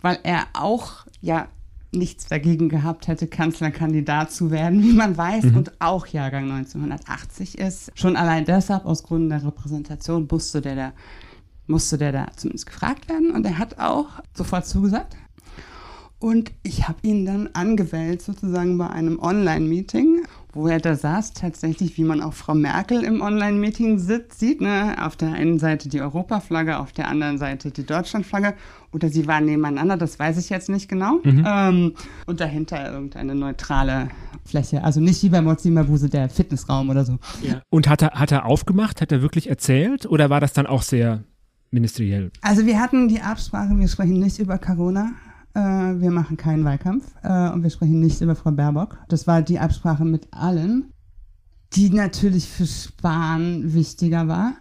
weil 0.02 0.18
er 0.22 0.46
auch 0.52 1.06
ja 1.20 1.48
nichts 1.94 2.26
dagegen 2.26 2.68
gehabt 2.68 3.08
hätte, 3.08 3.26
Kanzlerkandidat 3.26 4.32
zu 4.32 4.50
werden, 4.50 4.82
wie 4.82 4.92
man 4.92 5.16
weiß, 5.16 5.44
mhm. 5.44 5.56
und 5.56 5.80
auch 5.80 6.06
Jahrgang 6.06 6.50
1980 6.50 7.58
ist. 7.58 7.92
Schon 7.94 8.16
allein 8.16 8.44
deshalb, 8.44 8.84
aus 8.84 9.02
Gründen 9.02 9.30
der 9.30 9.44
Repräsentation, 9.44 10.28
musste 10.30 10.60
der 10.60 10.76
da, 10.76 10.92
musste 11.66 11.96
der 11.96 12.12
da 12.12 12.26
zumindest 12.36 12.66
gefragt 12.66 13.08
werden. 13.08 13.30
Und 13.30 13.46
er 13.46 13.58
hat 13.58 13.78
auch 13.78 14.08
sofort 14.34 14.66
zugesagt. 14.66 15.16
Und 16.18 16.52
ich 16.62 16.88
habe 16.88 16.98
ihn 17.02 17.24
dann 17.26 17.50
angewählt, 17.52 18.22
sozusagen 18.22 18.78
bei 18.78 18.88
einem 18.88 19.18
Online-Meeting, 19.18 20.22
wo 20.54 20.68
er 20.68 20.78
da 20.78 20.94
saß, 20.94 21.32
tatsächlich, 21.32 21.96
wie 21.98 22.04
man 22.04 22.20
auch 22.20 22.32
Frau 22.32 22.54
Merkel 22.54 23.02
im 23.02 23.20
Online-Meeting 23.20 23.98
sieht, 23.98 24.60
ne? 24.60 24.96
auf 25.04 25.16
der 25.16 25.32
einen 25.32 25.58
Seite 25.58 25.88
die 25.88 26.00
Europaflagge, 26.00 26.78
auf 26.78 26.92
der 26.92 27.08
anderen 27.08 27.38
Seite 27.38 27.70
die 27.70 27.84
Deutschlandflagge. 27.84 28.54
Oder 28.92 29.08
sie 29.08 29.26
waren 29.26 29.46
nebeneinander, 29.46 29.96
das 29.96 30.18
weiß 30.18 30.38
ich 30.38 30.50
jetzt 30.50 30.68
nicht 30.68 30.88
genau. 30.88 31.18
Mhm. 31.24 31.44
Ähm, 31.46 31.94
und 32.26 32.40
dahinter 32.40 32.92
irgendeine 32.92 33.34
neutrale 33.34 34.08
Fläche. 34.44 34.84
Also 34.84 35.00
nicht 35.00 35.22
wie 35.22 35.28
bei 35.28 35.42
Mozi 35.42 35.70
Mabuse 35.70 36.08
der 36.08 36.28
Fitnessraum 36.28 36.90
oder 36.90 37.04
so. 37.04 37.18
Ja. 37.42 37.60
Und 37.70 37.88
hat 37.88 38.02
er, 38.02 38.10
hat 38.12 38.30
er 38.30 38.46
aufgemacht? 38.46 39.00
Hat 39.00 39.10
er 39.10 39.22
wirklich 39.22 39.50
erzählt? 39.50 40.06
Oder 40.06 40.30
war 40.30 40.40
das 40.40 40.52
dann 40.52 40.66
auch 40.66 40.82
sehr 40.82 41.24
ministeriell? 41.72 42.30
Also 42.42 42.66
wir 42.66 42.80
hatten 42.80 43.08
die 43.08 43.20
Absprache, 43.20 43.76
wir 43.76 43.88
sprechen 43.88 44.20
nicht 44.20 44.38
über 44.38 44.58
Corona. 44.58 45.12
Äh, 45.54 45.60
wir 45.60 46.10
machen 46.10 46.36
keinen 46.36 46.64
Wahlkampf 46.64 47.04
äh, 47.22 47.50
und 47.50 47.62
wir 47.62 47.70
sprechen 47.70 48.00
nicht 48.00 48.20
über 48.20 48.34
Frau 48.34 48.50
Baerbock. 48.50 48.98
Das 49.08 49.26
war 49.26 49.42
die 49.42 49.58
Absprache 49.58 50.04
mit 50.04 50.28
allen, 50.32 50.92
die 51.72 51.90
natürlich 51.90 52.48
für 52.48 52.66
Spahn 52.66 53.72
wichtiger 53.72 54.28
war. 54.28 54.54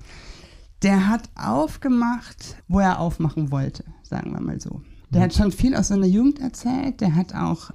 Der 0.84 1.08
hat 1.08 1.29
aufgemacht, 1.36 2.58
wo 2.67 2.79
er 2.79 2.99
aufmachen 2.99 3.51
wollte, 3.51 3.86
sagen 4.03 4.34
wir 4.34 4.41
mal 4.41 4.60
so. 4.60 4.82
Der 5.12 5.21
hat 5.21 5.34
schon 5.34 5.51
viel 5.51 5.75
aus 5.75 5.89
seiner 5.89 6.08
Jugend 6.08 6.39
erzählt. 6.39 6.99
Der 6.99 7.15
hat 7.15 7.36
auch 7.36 7.69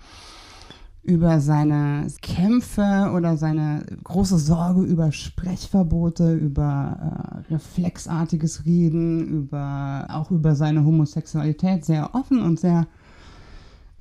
über 1.03 1.41
seine 1.41 2.07
Kämpfe 2.21 3.13
oder 3.15 3.37
seine 3.37 3.87
große 4.05 4.39
Sorge 4.39 4.83
über 4.83 5.11
Sprechverbote, 5.11 6.35
über 6.35 7.45
äh, 7.49 7.53
reflexartiges 7.55 8.67
Reden, 8.67 9.27
über 9.27 10.07
auch 10.11 10.31
über 10.31 10.55
seine 10.55 10.85
Homosexualität 10.85 11.85
sehr 11.85 12.15
offen 12.15 12.43
und 12.43 12.61
sehr 12.61 12.87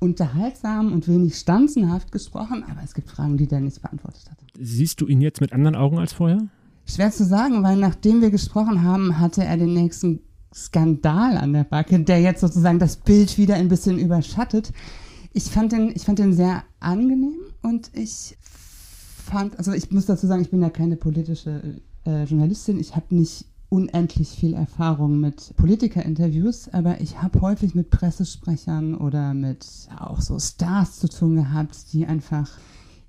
unterhaltsam 0.00 0.92
und 0.92 1.08
wenig 1.08 1.36
stanzenhaft 1.36 2.12
gesprochen, 2.12 2.64
aber 2.68 2.82
es 2.84 2.94
gibt 2.94 3.10
Fragen, 3.10 3.36
die 3.36 3.46
der 3.46 3.60
nicht 3.60 3.82
beantwortet 3.82 4.30
hat. 4.30 4.38
Siehst 4.58 5.00
du 5.00 5.06
ihn 5.06 5.20
jetzt 5.20 5.40
mit 5.40 5.52
anderen 5.52 5.76
Augen 5.76 5.98
als 5.98 6.12
vorher? 6.12 6.48
Schwer 6.86 7.10
zu 7.10 7.24
sagen, 7.24 7.62
weil 7.62 7.76
nachdem 7.76 8.20
wir 8.20 8.30
gesprochen 8.30 8.82
haben, 8.82 9.18
hatte 9.18 9.44
er 9.44 9.56
den 9.56 9.74
nächsten 9.74 10.20
Skandal 10.54 11.36
an 11.36 11.52
der 11.52 11.64
Backe, 11.64 12.00
der 12.00 12.20
jetzt 12.20 12.40
sozusagen 12.40 12.78
das 12.78 12.96
Bild 12.96 13.36
wieder 13.36 13.56
ein 13.56 13.68
bisschen 13.68 13.98
überschattet. 13.98 14.72
Ich 15.32 15.44
fand 15.44 15.72
den, 15.72 15.92
ich 15.94 16.04
fand 16.04 16.18
den 16.18 16.32
sehr 16.32 16.64
angenehm 16.80 17.40
und 17.62 17.90
ich 17.92 18.36
fand, 18.40 19.58
also 19.58 19.72
ich 19.72 19.90
muss 19.90 20.06
dazu 20.06 20.26
sagen, 20.26 20.42
ich 20.42 20.50
bin 20.50 20.62
ja 20.62 20.70
keine 20.70 20.96
politische 20.96 21.80
äh, 22.06 22.24
Journalistin, 22.24 22.80
ich 22.80 22.96
habe 22.96 23.14
nicht 23.14 23.44
unendlich 23.68 24.28
viel 24.30 24.54
Erfahrung 24.54 25.20
mit 25.20 25.54
Politikerinterviews, 25.56 26.68
aber 26.68 27.00
ich 27.00 27.20
habe 27.20 27.40
häufig 27.40 27.74
mit 27.74 27.90
Pressesprechern 27.90 28.94
oder 28.94 29.34
mit 29.34 29.66
auch 29.98 30.20
so 30.20 30.38
Stars 30.38 30.98
zu 30.98 31.08
tun 31.08 31.36
gehabt, 31.36 31.92
die 31.92 32.06
einfach 32.06 32.50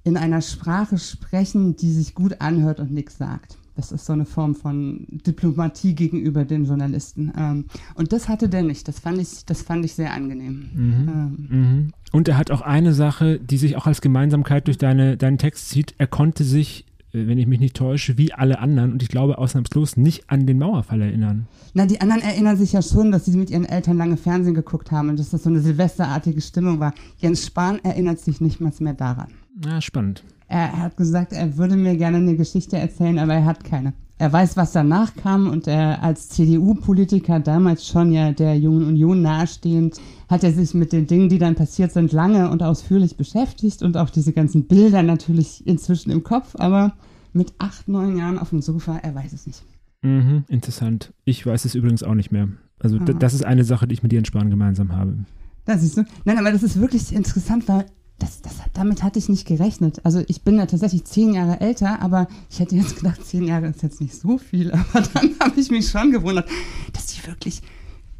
in 0.03 0.17
einer 0.17 0.41
Sprache 0.41 0.97
sprechen, 0.97 1.75
die 1.75 1.91
sich 1.91 2.15
gut 2.15 2.41
anhört 2.41 2.79
und 2.79 2.91
nichts 2.91 3.17
sagt. 3.17 3.57
Das 3.75 3.93
ist 3.93 4.05
so 4.05 4.11
eine 4.11 4.25
Form 4.25 4.55
von 4.55 5.07
Diplomatie 5.09 5.95
gegenüber 5.95 6.43
den 6.43 6.65
Journalisten. 6.65 7.31
Ähm, 7.37 7.65
und 7.95 8.11
das 8.11 8.27
hatte 8.27 8.49
der 8.49 8.61
nicht. 8.61 8.89
Das 8.89 8.99
fand 8.99 9.21
ich, 9.21 9.45
das 9.45 9.61
fand 9.61 9.85
ich 9.85 9.93
sehr 9.93 10.13
angenehm. 10.13 10.69
Mhm. 10.73 11.07
Ähm. 11.07 11.47
Mhm. 11.49 11.93
Und 12.11 12.27
er 12.27 12.37
hat 12.37 12.51
auch 12.51 12.59
eine 12.59 12.93
Sache, 12.93 13.39
die 13.39 13.57
sich 13.57 13.77
auch 13.77 13.87
als 13.87 14.01
Gemeinsamkeit 14.01 14.67
durch 14.67 14.77
deine, 14.77 15.15
deinen 15.15 15.37
Text 15.37 15.69
zieht. 15.69 15.95
Er 15.97 16.07
konnte 16.07 16.43
sich 16.43 16.87
wenn 17.11 17.37
ich 17.37 17.47
mich 17.47 17.59
nicht 17.59 17.75
täusche, 17.75 18.17
wie 18.17 18.33
alle 18.33 18.59
anderen 18.59 18.91
und 18.91 19.01
ich 19.01 19.09
glaube 19.09 19.37
ausnahmslos 19.37 19.97
nicht 19.97 20.29
an 20.29 20.45
den 20.45 20.59
Mauerfall 20.59 21.01
erinnern. 21.01 21.47
Na, 21.73 21.85
die 21.85 22.01
anderen 22.01 22.21
erinnern 22.21 22.57
sich 22.57 22.73
ja 22.73 22.81
schon, 22.81 23.11
dass 23.11 23.25
sie 23.25 23.37
mit 23.37 23.49
ihren 23.49 23.65
Eltern 23.65 23.97
lange 23.97 24.17
Fernsehen 24.17 24.53
geguckt 24.53 24.91
haben 24.91 25.09
und 25.09 25.19
dass 25.19 25.29
das 25.29 25.43
so 25.43 25.49
eine 25.49 25.59
silvesterartige 25.59 26.41
Stimmung 26.41 26.79
war. 26.79 26.93
Jens 27.17 27.45
Spahn 27.45 27.79
erinnert 27.83 28.19
sich 28.19 28.41
nicht 28.41 28.61
mal 28.61 28.71
mehr 28.79 28.93
daran. 28.93 29.29
Ja, 29.65 29.81
spannend. 29.81 30.23
Er, 30.47 30.59
er 30.59 30.79
hat 30.79 30.97
gesagt, 30.97 31.33
er 31.33 31.57
würde 31.57 31.75
mir 31.75 31.95
gerne 31.97 32.17
eine 32.17 32.35
Geschichte 32.35 32.77
erzählen, 32.77 33.19
aber 33.19 33.33
er 33.33 33.45
hat 33.45 33.63
keine. 33.63 33.93
Er 34.19 34.33
weiß, 34.33 34.57
was 34.57 34.73
danach 34.73 35.15
kam 35.15 35.47
und 35.49 35.65
er 35.65 36.03
als 36.03 36.27
CDU-Politiker, 36.27 37.39
damals 37.39 37.87
schon 37.87 38.11
ja 38.11 38.33
der 38.33 38.57
Jungen 38.59 38.85
Union 38.85 39.21
nahestehend, 39.21 39.95
hat 40.27 40.43
er 40.43 40.51
sich 40.51 40.73
mit 40.73 40.91
den 40.91 41.07
Dingen, 41.07 41.29
die 41.29 41.37
dann 41.37 41.55
passiert 41.55 41.93
sind, 41.93 42.11
lange 42.11 42.49
und 42.49 42.61
ausführlich 42.61 43.15
beschäftigt 43.15 43.81
und 43.81 43.95
auch 43.95 44.09
diese 44.09 44.33
ganzen 44.33 44.67
Bilder 44.67 45.03
natürlich 45.03 45.65
inzwischen 45.65 46.11
im 46.11 46.23
Kopf, 46.23 46.57
aber 46.57 46.95
mit 47.31 47.53
acht, 47.59 47.87
neun 47.87 48.17
Jahren 48.17 48.37
auf 48.37 48.49
dem 48.49 48.61
Sofa, 48.61 48.97
er 48.97 49.15
weiß 49.15 49.31
es 49.31 49.47
nicht. 49.47 49.63
Mhm, 50.01 50.43
interessant. 50.49 51.13
Ich 51.23 51.45
weiß 51.45 51.63
es 51.63 51.73
übrigens 51.73 52.03
auch 52.03 52.15
nicht 52.15 52.33
mehr. 52.33 52.49
Also 52.77 52.99
das 52.99 53.33
ist 53.33 53.45
eine 53.45 53.63
Sache, 53.63 53.87
die 53.87 53.93
ich 53.93 54.03
mit 54.03 54.11
Jens 54.11 54.27
Spahn 54.27 54.49
gemeinsam 54.49 54.91
habe. 54.91 55.15
Da 55.63 55.77
siehst 55.77 55.95
du. 55.95 56.03
Nein, 56.25 56.37
aber 56.37 56.51
das 56.51 56.63
ist 56.63 56.79
wirklich 56.81 57.13
interessant, 57.13 57.69
weil 57.69 57.85
das, 58.19 58.41
das, 58.41 58.53
damit 58.73 59.01
hatte 59.03 59.19
ich 59.19 59.29
nicht 59.29 59.47
gerechnet. 59.47 60.01
Also 60.03 60.23
ich 60.27 60.43
bin 60.43 60.57
ja 60.57 60.65
tatsächlich 60.65 61.05
zehn 61.05 61.33
Jahre 61.33 61.59
älter, 61.61 62.01
aber 62.01 62.27
ich 62.49 62.59
hätte 62.59 62.75
jetzt 62.75 62.97
gedacht, 62.97 63.25
zehn 63.25 63.45
Jahre 63.45 63.67
ist 63.67 63.81
jetzt 63.81 64.01
nicht 64.01 64.15
so 64.15 64.37
viel. 64.37 64.71
Aber 64.93 65.01
dann 65.13 65.31
habe 65.39 65.59
ich 65.59 65.71
mich 65.71 65.89
schon 65.89 66.11
gewundert, 66.11 66.47
dass 66.93 67.07
die 67.07 67.25
wirklich 67.25 67.61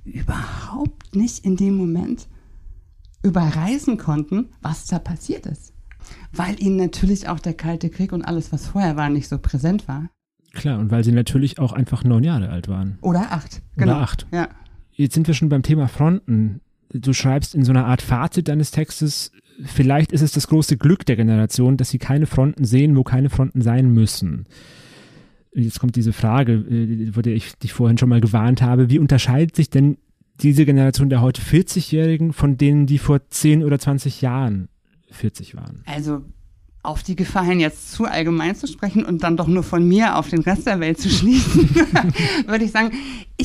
überhaupt 0.05 1.15
nicht 1.15 1.45
in 1.45 1.55
dem 1.57 1.75
Moment 1.75 2.27
überreißen 3.23 3.97
konnten, 3.97 4.49
was 4.61 4.85
da 4.87 4.99
passiert 4.99 5.45
ist. 5.45 5.73
Weil 6.31 6.61
ihnen 6.61 6.77
natürlich 6.77 7.27
auch 7.27 7.39
der 7.39 7.53
Kalte 7.53 7.89
Krieg 7.89 8.13
und 8.13 8.23
alles, 8.23 8.51
was 8.51 8.67
vorher 8.67 8.95
war, 8.95 9.09
nicht 9.09 9.27
so 9.27 9.37
präsent 9.37 9.87
war. 9.87 10.09
Klar, 10.53 10.79
und 10.79 10.89
weil 10.89 11.03
sie 11.03 11.11
natürlich 11.11 11.59
auch 11.59 11.73
einfach 11.73 12.03
neun 12.03 12.23
Jahre 12.23 12.49
alt 12.49 12.67
waren. 12.67 12.97
Oder 13.01 13.31
acht. 13.31 13.61
Genau. 13.75 13.93
Oder 13.93 14.01
acht. 14.01 14.27
Ja. 14.31 14.49
Jetzt 14.91 15.13
sind 15.13 15.27
wir 15.27 15.33
schon 15.33 15.49
beim 15.49 15.63
Thema 15.63 15.87
Fronten. 15.87 16.61
Du 16.91 17.13
schreibst 17.13 17.53
in 17.55 17.63
so 17.63 17.71
einer 17.71 17.85
Art 17.85 18.01
Fazit 18.01 18.47
deines 18.47 18.71
Textes, 18.71 19.31
vielleicht 19.63 20.11
ist 20.11 20.21
es 20.21 20.31
das 20.31 20.47
große 20.47 20.77
Glück 20.77 21.05
der 21.05 21.15
Generation, 21.15 21.77
dass 21.77 21.89
sie 21.89 21.99
keine 21.99 22.25
Fronten 22.25 22.65
sehen, 22.65 22.95
wo 22.95 23.03
keine 23.03 23.29
Fronten 23.29 23.61
sein 23.61 23.91
müssen. 23.93 24.45
Jetzt 25.53 25.79
kommt 25.79 25.95
diese 25.95 26.13
Frage, 26.13 26.53
äh, 26.53 27.11
vor 27.11 27.23
der 27.23 27.33
ich 27.33 27.55
dich 27.57 27.73
vorhin 27.73 27.97
schon 27.97 28.09
mal 28.09 28.21
gewarnt 28.21 28.61
habe. 28.61 28.89
Wie 28.89 28.99
unterscheidet 28.99 29.55
sich 29.55 29.69
denn 29.69 29.97
diese 30.41 30.65
Generation 30.65 31.09
der 31.09 31.21
heute 31.21 31.41
40-Jährigen 31.41 32.33
von 32.33 32.57
denen, 32.57 32.85
die 32.85 32.97
vor 32.97 33.29
10 33.29 33.63
oder 33.63 33.79
20 33.79 34.21
Jahren 34.21 34.69
40 35.11 35.55
waren? 35.55 35.83
Also 35.85 36.23
auf 36.81 37.03
die 37.03 37.15
Gefahr 37.15 37.43
hin, 37.43 37.59
jetzt 37.59 37.91
zu 37.91 38.05
allgemein 38.05 38.55
zu 38.55 38.67
sprechen 38.67 39.03
und 39.03 39.23
dann 39.23 39.35
doch 39.35 39.47
nur 39.47 39.63
von 39.63 39.85
mir 39.85 40.15
auf 40.15 40.29
den 40.29 40.39
Rest 40.41 40.65
der 40.65 40.79
Welt 40.79 40.99
zu 40.99 41.09
schließen, 41.09 41.69
würde 42.47 42.63
ich 42.63 42.71
sagen, 42.71 42.91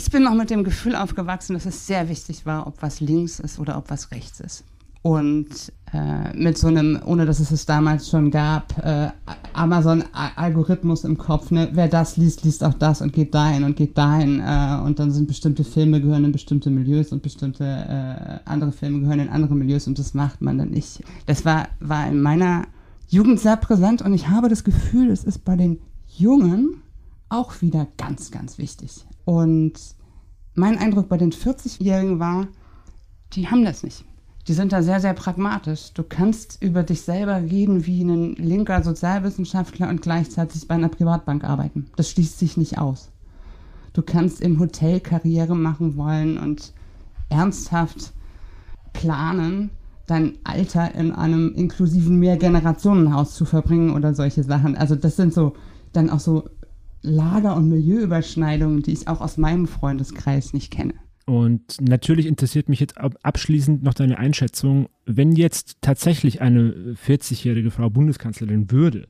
ich 0.04 0.10
bin 0.10 0.22
noch 0.22 0.34
mit 0.34 0.50
dem 0.50 0.64
Gefühl 0.64 0.94
aufgewachsen, 0.94 1.54
dass 1.54 1.66
es 1.66 1.86
sehr 1.86 2.08
wichtig 2.08 2.46
war, 2.46 2.66
ob 2.66 2.82
was 2.82 3.00
links 3.00 3.40
ist 3.40 3.58
oder 3.58 3.76
ob 3.78 3.90
was 3.90 4.10
rechts 4.10 4.40
ist 4.40 4.64
und 5.04 5.70
äh, 5.92 6.34
mit 6.34 6.56
so 6.56 6.66
einem, 6.68 6.98
ohne 7.04 7.26
dass 7.26 7.38
es 7.38 7.50
es 7.50 7.66
damals 7.66 8.08
schon 8.08 8.30
gab, 8.30 8.78
äh, 8.78 9.10
Amazon-Algorithmus 9.52 11.04
im 11.04 11.18
Kopf, 11.18 11.50
ne? 11.50 11.68
wer 11.72 11.88
das 11.88 12.16
liest, 12.16 12.42
liest 12.42 12.64
auch 12.64 12.72
das 12.72 13.02
und 13.02 13.12
geht 13.12 13.34
dahin 13.34 13.64
und 13.64 13.76
geht 13.76 13.98
dahin 13.98 14.40
äh, 14.40 14.80
und 14.82 14.98
dann 14.98 15.10
sind 15.10 15.28
bestimmte 15.28 15.62
Filme 15.62 16.00
gehören 16.00 16.24
in 16.24 16.32
bestimmte 16.32 16.70
Milieus 16.70 17.12
und 17.12 17.22
bestimmte 17.22 17.64
äh, 17.64 18.48
andere 18.48 18.72
Filme 18.72 19.00
gehören 19.00 19.20
in 19.20 19.28
andere 19.28 19.54
Milieus 19.54 19.86
und 19.86 19.98
das 19.98 20.14
macht 20.14 20.40
man 20.40 20.56
dann 20.56 20.70
nicht. 20.70 21.02
Das 21.26 21.44
war, 21.44 21.68
war 21.80 22.08
in 22.08 22.22
meiner 22.22 22.64
Jugend 23.08 23.40
sehr 23.40 23.58
präsent 23.58 24.00
und 24.00 24.14
ich 24.14 24.28
habe 24.28 24.48
das 24.48 24.64
Gefühl, 24.64 25.10
es 25.10 25.24
ist 25.24 25.44
bei 25.44 25.56
den 25.56 25.80
Jungen 26.16 26.80
auch 27.28 27.60
wieder 27.60 27.88
ganz, 27.98 28.30
ganz 28.30 28.56
wichtig. 28.56 29.04
Und 29.24 29.74
mein 30.54 30.78
Eindruck 30.78 31.08
bei 31.08 31.16
den 31.16 31.32
40-Jährigen 31.32 32.18
war, 32.18 32.48
die 33.32 33.48
haben 33.48 33.64
das 33.64 33.82
nicht 33.82 34.04
die 34.46 34.52
sind 34.52 34.72
da 34.72 34.82
sehr, 34.82 35.00
sehr 35.00 35.14
pragmatisch. 35.14 35.92
Du 35.94 36.02
kannst 36.02 36.62
über 36.62 36.82
dich 36.82 37.00
selber 37.02 37.36
reden 37.36 37.86
wie 37.86 38.02
ein 38.02 38.34
linker 38.34 38.82
Sozialwissenschaftler 38.82 39.88
und 39.88 40.02
gleichzeitig 40.02 40.68
bei 40.68 40.74
einer 40.74 40.88
Privatbank 40.88 41.44
arbeiten. 41.44 41.86
Das 41.96 42.10
schließt 42.10 42.38
sich 42.38 42.56
nicht 42.56 42.78
aus. 42.78 43.10
Du 43.94 44.02
kannst 44.02 44.40
im 44.42 44.58
Hotel 44.58 45.00
Karriere 45.00 45.56
machen 45.56 45.96
wollen 45.96 46.36
und 46.36 46.72
ernsthaft 47.30 48.12
planen, 48.92 49.70
dein 50.06 50.34
Alter 50.44 50.94
in 50.94 51.12
einem 51.12 51.54
inklusiven 51.54 52.18
Mehrgenerationenhaus 52.18 53.34
zu 53.34 53.46
verbringen 53.46 53.94
oder 53.94 54.12
solche 54.12 54.42
Sachen. 54.42 54.76
Also 54.76 54.94
das 54.94 55.16
sind 55.16 55.32
so 55.32 55.54
dann 55.94 56.10
auch 56.10 56.20
so 56.20 56.50
Lager- 57.04 57.56
und 57.56 57.68
Milieuüberschneidungen, 57.68 58.82
die 58.82 58.92
ich 58.92 59.08
auch 59.08 59.20
aus 59.20 59.36
meinem 59.36 59.66
Freundeskreis 59.66 60.52
nicht 60.54 60.72
kenne. 60.72 60.94
Und 61.26 61.76
natürlich 61.80 62.26
interessiert 62.26 62.68
mich 62.68 62.80
jetzt 62.80 62.96
abschließend 62.98 63.82
noch 63.82 63.94
deine 63.94 64.18
Einschätzung, 64.18 64.88
wenn 65.06 65.32
jetzt 65.32 65.78
tatsächlich 65.80 66.40
eine 66.40 66.96
40-jährige 67.06 67.70
Frau 67.70 67.88
Bundeskanzlerin 67.88 68.70
würde, 68.70 69.08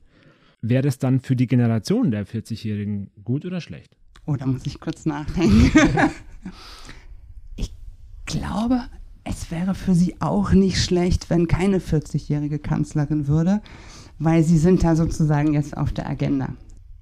wäre 0.61 0.81
das 0.81 0.97
dann 0.97 1.19
für 1.19 1.35
die 1.35 1.47
Generation 1.47 2.11
der 2.11 2.25
40-Jährigen 2.25 3.11
gut 3.23 3.45
oder 3.45 3.61
schlecht? 3.61 3.97
Oh, 4.25 4.35
da 4.35 4.45
muss 4.45 4.65
ich 4.65 4.79
kurz 4.79 5.05
nachdenken. 5.05 5.71
ich 7.55 7.73
glaube, 8.25 8.81
es 9.23 9.51
wäre 9.51 9.75
für 9.75 9.93
sie 9.93 10.15
auch 10.21 10.51
nicht 10.53 10.81
schlecht, 10.81 11.29
wenn 11.29 11.47
keine 11.47 11.79
40-jährige 11.79 12.59
Kanzlerin 12.59 13.27
würde, 13.27 13.61
weil 14.19 14.43
sie 14.43 14.57
sind 14.57 14.83
da 14.83 14.95
sozusagen 14.95 15.53
jetzt 15.53 15.75
auf 15.75 15.91
der 15.91 16.09
Agenda. 16.09 16.53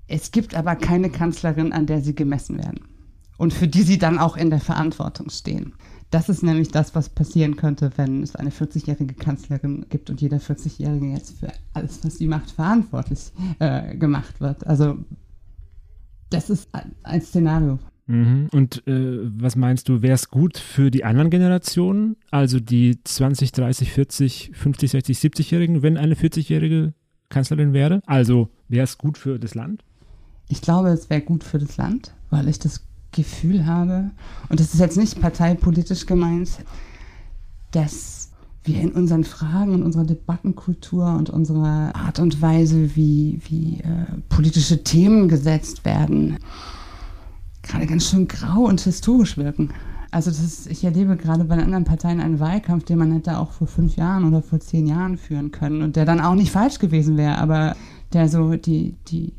Es 0.07 0.31
gibt 0.31 0.55
aber 0.55 0.75
keine 0.75 1.09
Kanzlerin, 1.09 1.73
an 1.73 1.85
der 1.85 2.01
sie 2.01 2.15
gemessen 2.15 2.57
werden. 2.57 2.81
und 3.37 3.53
für 3.53 3.67
die 3.67 3.81
sie 3.81 3.97
dann 3.97 4.19
auch 4.19 4.37
in 4.37 4.49
der 4.49 4.59
Verantwortung 4.59 5.29
stehen. 5.29 5.73
Das 6.11 6.29
ist 6.29 6.43
nämlich 6.43 6.69
das, 6.69 6.93
was 6.93 7.09
passieren 7.09 7.55
könnte, 7.55 7.91
wenn 7.95 8.21
es 8.21 8.35
eine 8.35 8.51
40-jährige 8.51 9.15
Kanzlerin 9.15 9.87
gibt 9.89 10.09
und 10.09 10.21
jeder 10.21 10.37
40-Jährige 10.37 11.07
jetzt 11.07 11.39
für 11.39 11.51
alles, 11.73 11.99
was 12.03 12.19
sie 12.19 12.27
macht, 12.27 12.51
verantwortlich 12.51 13.31
äh, 13.59 13.95
gemacht 13.97 14.39
wird. 14.39 14.65
Also 14.67 14.99
das 16.29 16.49
ist 16.51 16.69
ein 17.03 17.21
Szenario. 17.21 17.79
Mhm. 18.05 18.47
Und 18.51 18.85
äh, 18.87 19.19
was 19.39 19.55
meinst 19.55 19.89
du, 19.89 20.01
wäre 20.01 20.13
es 20.13 20.29
gut 20.29 20.57
für 20.57 20.91
die 20.91 21.03
anderen 21.03 21.31
Generationen, 21.31 22.17
also 22.29 22.59
die 22.59 22.99
20, 23.03 23.51
30, 23.51 23.91
40, 23.91 24.51
50, 24.53 24.91
60, 24.91 25.17
70-Jährigen, 25.17 25.81
wenn 25.81 25.97
eine 25.97 26.15
40-jährige 26.15 26.93
Kanzlerin 27.29 27.73
wäre? 27.73 28.01
Also 28.05 28.49
wäre 28.67 28.83
es 28.83 28.97
gut 28.97 29.17
für 29.17 29.39
das 29.39 29.55
Land? 29.55 29.83
Ich 30.49 30.61
glaube, 30.61 30.89
es 30.89 31.09
wäre 31.09 31.21
gut 31.21 31.43
für 31.43 31.59
das 31.59 31.77
Land, 31.77 32.13
weil 32.29 32.47
ich 32.47 32.59
das 32.59 32.81
Gefühl 33.11 33.65
habe, 33.65 34.11
und 34.49 34.59
das 34.59 34.73
ist 34.73 34.79
jetzt 34.79 34.97
nicht 34.97 35.21
parteipolitisch 35.21 36.05
gemeint, 36.05 36.49
dass 37.71 38.29
wir 38.63 38.79
in 38.79 38.91
unseren 38.91 39.23
Fragen 39.23 39.73
und 39.73 39.83
unserer 39.83 40.05
Debattenkultur 40.05 41.13
und 41.15 41.29
unserer 41.29 41.95
Art 41.95 42.19
und 42.19 42.41
Weise, 42.41 42.95
wie, 42.95 43.39
wie 43.47 43.79
äh, 43.79 44.05
politische 44.29 44.83
Themen 44.83 45.27
gesetzt 45.27 45.83
werden, 45.85 46.37
gerade 47.61 47.87
ganz 47.87 48.09
schön 48.09 48.27
grau 48.27 48.65
und 48.65 48.81
historisch 48.81 49.37
wirken. 49.37 49.69
Also 50.11 50.29
ist, 50.29 50.67
ich 50.67 50.83
erlebe 50.83 51.17
gerade 51.17 51.43
bei 51.43 51.55
den 51.55 51.65
anderen 51.65 51.85
Parteien 51.85 52.21
einen 52.21 52.39
Wahlkampf, 52.39 52.85
den 52.85 52.99
man 52.99 53.11
hätte 53.11 53.39
auch 53.39 53.51
vor 53.51 53.67
fünf 53.67 53.95
Jahren 53.95 54.25
oder 54.25 54.43
vor 54.43 54.59
zehn 54.59 54.85
Jahren 54.85 55.17
führen 55.17 55.51
können 55.51 55.81
und 55.81 55.95
der 55.95 56.05
dann 56.05 56.21
auch 56.21 56.35
nicht 56.35 56.51
falsch 56.51 56.77
gewesen 56.77 57.17
wäre, 57.17 57.39
aber 57.39 57.75
der 58.13 58.29
so 58.29 58.53
die, 58.55 58.95
die 59.07 59.33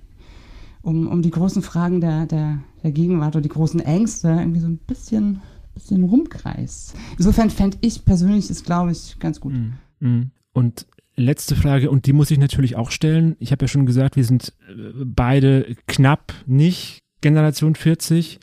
um, 0.84 1.08
um 1.08 1.22
die 1.22 1.30
großen 1.30 1.62
Fragen 1.62 2.00
der, 2.00 2.26
der, 2.26 2.58
der 2.82 2.92
Gegenwart 2.92 3.34
oder 3.34 3.42
die 3.42 3.48
großen 3.48 3.80
Ängste 3.80 4.28
irgendwie 4.28 4.60
so 4.60 4.68
ein 4.68 4.76
bisschen, 4.76 5.40
bisschen 5.72 6.04
rumkreist. 6.04 6.94
Insofern 7.16 7.50
fände 7.50 7.78
ich 7.80 8.04
persönlich 8.04 8.50
ist, 8.50 8.64
glaube 8.64 8.92
ich, 8.92 9.18
ganz 9.18 9.40
gut. 9.40 9.54
Mm, 10.00 10.24
Und 10.52 10.86
letzte 11.16 11.56
Frage, 11.56 11.90
und 11.90 12.06
die 12.06 12.12
muss 12.12 12.30
ich 12.30 12.38
natürlich 12.38 12.76
auch 12.76 12.90
stellen. 12.90 13.34
Ich 13.38 13.50
habe 13.50 13.64
ja 13.64 13.68
schon 13.68 13.86
gesagt, 13.86 14.16
wir 14.16 14.24
sind 14.24 14.52
äh, 14.68 14.92
beide 15.04 15.74
knapp 15.86 16.34
nicht 16.46 16.98
Generation 17.22 17.74
40. 17.74 18.38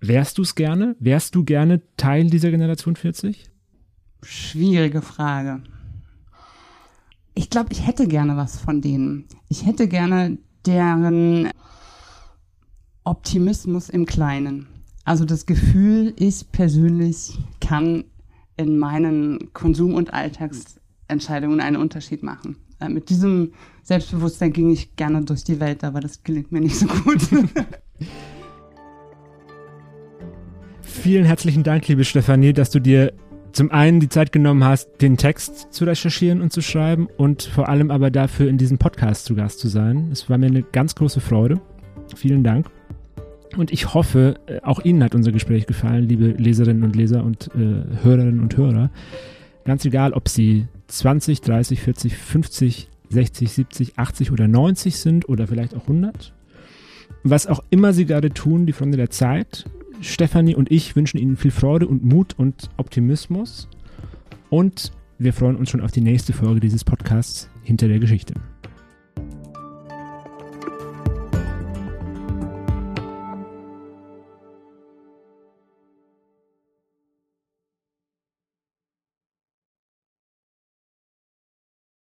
Wärst 0.00 0.38
du 0.38 0.42
es 0.42 0.56
gerne? 0.56 0.96
Wärst 0.98 1.36
du 1.36 1.44
gerne 1.44 1.82
Teil 1.96 2.28
dieser 2.28 2.50
Generation 2.50 2.96
40? 2.96 3.48
Schwierige 4.22 5.02
Frage. 5.02 5.62
Ich 7.34 7.48
glaube, 7.48 7.68
ich 7.70 7.86
hätte 7.86 8.08
gerne 8.08 8.36
was 8.36 8.58
von 8.58 8.80
denen. 8.80 9.26
Ich 9.48 9.66
hätte 9.66 9.86
gerne 9.88 10.38
deren 10.64 11.50
Optimismus 13.06 13.88
im 13.88 14.04
Kleinen. 14.04 14.66
Also 15.04 15.24
das 15.24 15.46
Gefühl, 15.46 16.12
ich 16.18 16.50
persönlich 16.50 17.38
kann 17.60 18.04
in 18.56 18.78
meinen 18.78 19.52
Konsum- 19.52 19.94
und 19.94 20.12
Alltagsentscheidungen 20.12 21.60
einen 21.60 21.76
Unterschied 21.76 22.24
machen. 22.24 22.56
Äh, 22.80 22.88
mit 22.88 23.08
diesem 23.08 23.52
Selbstbewusstsein 23.84 24.52
ging 24.52 24.72
ich 24.72 24.96
gerne 24.96 25.22
durch 25.22 25.44
die 25.44 25.60
Welt, 25.60 25.84
aber 25.84 26.00
das 26.00 26.24
gelingt 26.24 26.50
mir 26.50 26.60
nicht 26.60 26.76
so 26.76 26.86
gut. 26.86 27.20
Vielen 30.82 31.24
herzlichen 31.24 31.62
Dank, 31.62 31.86
liebe 31.86 32.04
Stefanie, 32.04 32.52
dass 32.52 32.70
du 32.70 32.80
dir 32.80 33.12
zum 33.52 33.70
einen 33.70 34.00
die 34.00 34.08
Zeit 34.08 34.32
genommen 34.32 34.64
hast, 34.64 35.00
den 35.00 35.16
Text 35.16 35.72
zu 35.72 35.84
recherchieren 35.84 36.40
und 36.42 36.52
zu 36.52 36.60
schreiben 36.60 37.06
und 37.16 37.44
vor 37.44 37.68
allem 37.68 37.92
aber 37.92 38.10
dafür 38.10 38.48
in 38.48 38.58
diesem 38.58 38.78
Podcast 38.78 39.26
zu 39.26 39.36
Gast 39.36 39.60
zu 39.60 39.68
sein. 39.68 40.08
Es 40.10 40.28
war 40.28 40.38
mir 40.38 40.46
eine 40.46 40.64
ganz 40.64 40.96
große 40.96 41.20
Freude. 41.20 41.60
Vielen 42.16 42.42
Dank. 42.42 42.75
Und 43.56 43.72
ich 43.72 43.94
hoffe, 43.94 44.36
äh, 44.46 44.60
auch 44.62 44.84
Ihnen 44.84 45.02
hat 45.02 45.14
unser 45.14 45.32
Gespräch 45.32 45.66
gefallen, 45.66 46.08
liebe 46.08 46.28
Leserinnen 46.28 46.82
und 46.82 46.96
Leser 46.96 47.24
und 47.24 47.48
äh, 47.54 48.02
Hörerinnen 48.02 48.40
und 48.40 48.56
Hörer. 48.56 48.90
Ganz 49.64 49.84
egal, 49.84 50.12
ob 50.12 50.28
Sie 50.28 50.66
20, 50.88 51.40
30, 51.40 51.80
40, 51.80 52.16
50, 52.16 52.88
60, 53.10 53.50
70, 53.50 53.98
80 53.98 54.32
oder 54.32 54.48
90 54.48 54.96
sind 54.96 55.28
oder 55.28 55.46
vielleicht 55.46 55.74
auch 55.74 55.82
100. 55.82 56.32
Was 57.22 57.46
auch 57.46 57.62
immer 57.70 57.92
Sie 57.92 58.06
gerade 58.06 58.30
tun, 58.30 58.66
die 58.66 58.72
Freunde 58.72 58.96
der 58.96 59.10
Zeit. 59.10 59.64
Stefanie 60.00 60.54
und 60.54 60.70
ich 60.70 60.94
wünschen 60.94 61.18
Ihnen 61.18 61.36
viel 61.36 61.50
Freude 61.50 61.86
und 61.88 62.04
Mut 62.04 62.34
und 62.38 62.68
Optimismus. 62.76 63.68
Und 64.50 64.92
wir 65.18 65.32
freuen 65.32 65.56
uns 65.56 65.70
schon 65.70 65.80
auf 65.80 65.92
die 65.92 66.02
nächste 66.02 66.32
Folge 66.32 66.60
dieses 66.60 66.84
Podcasts 66.84 67.48
hinter 67.62 67.88
der 67.88 67.98
Geschichte. 67.98 68.34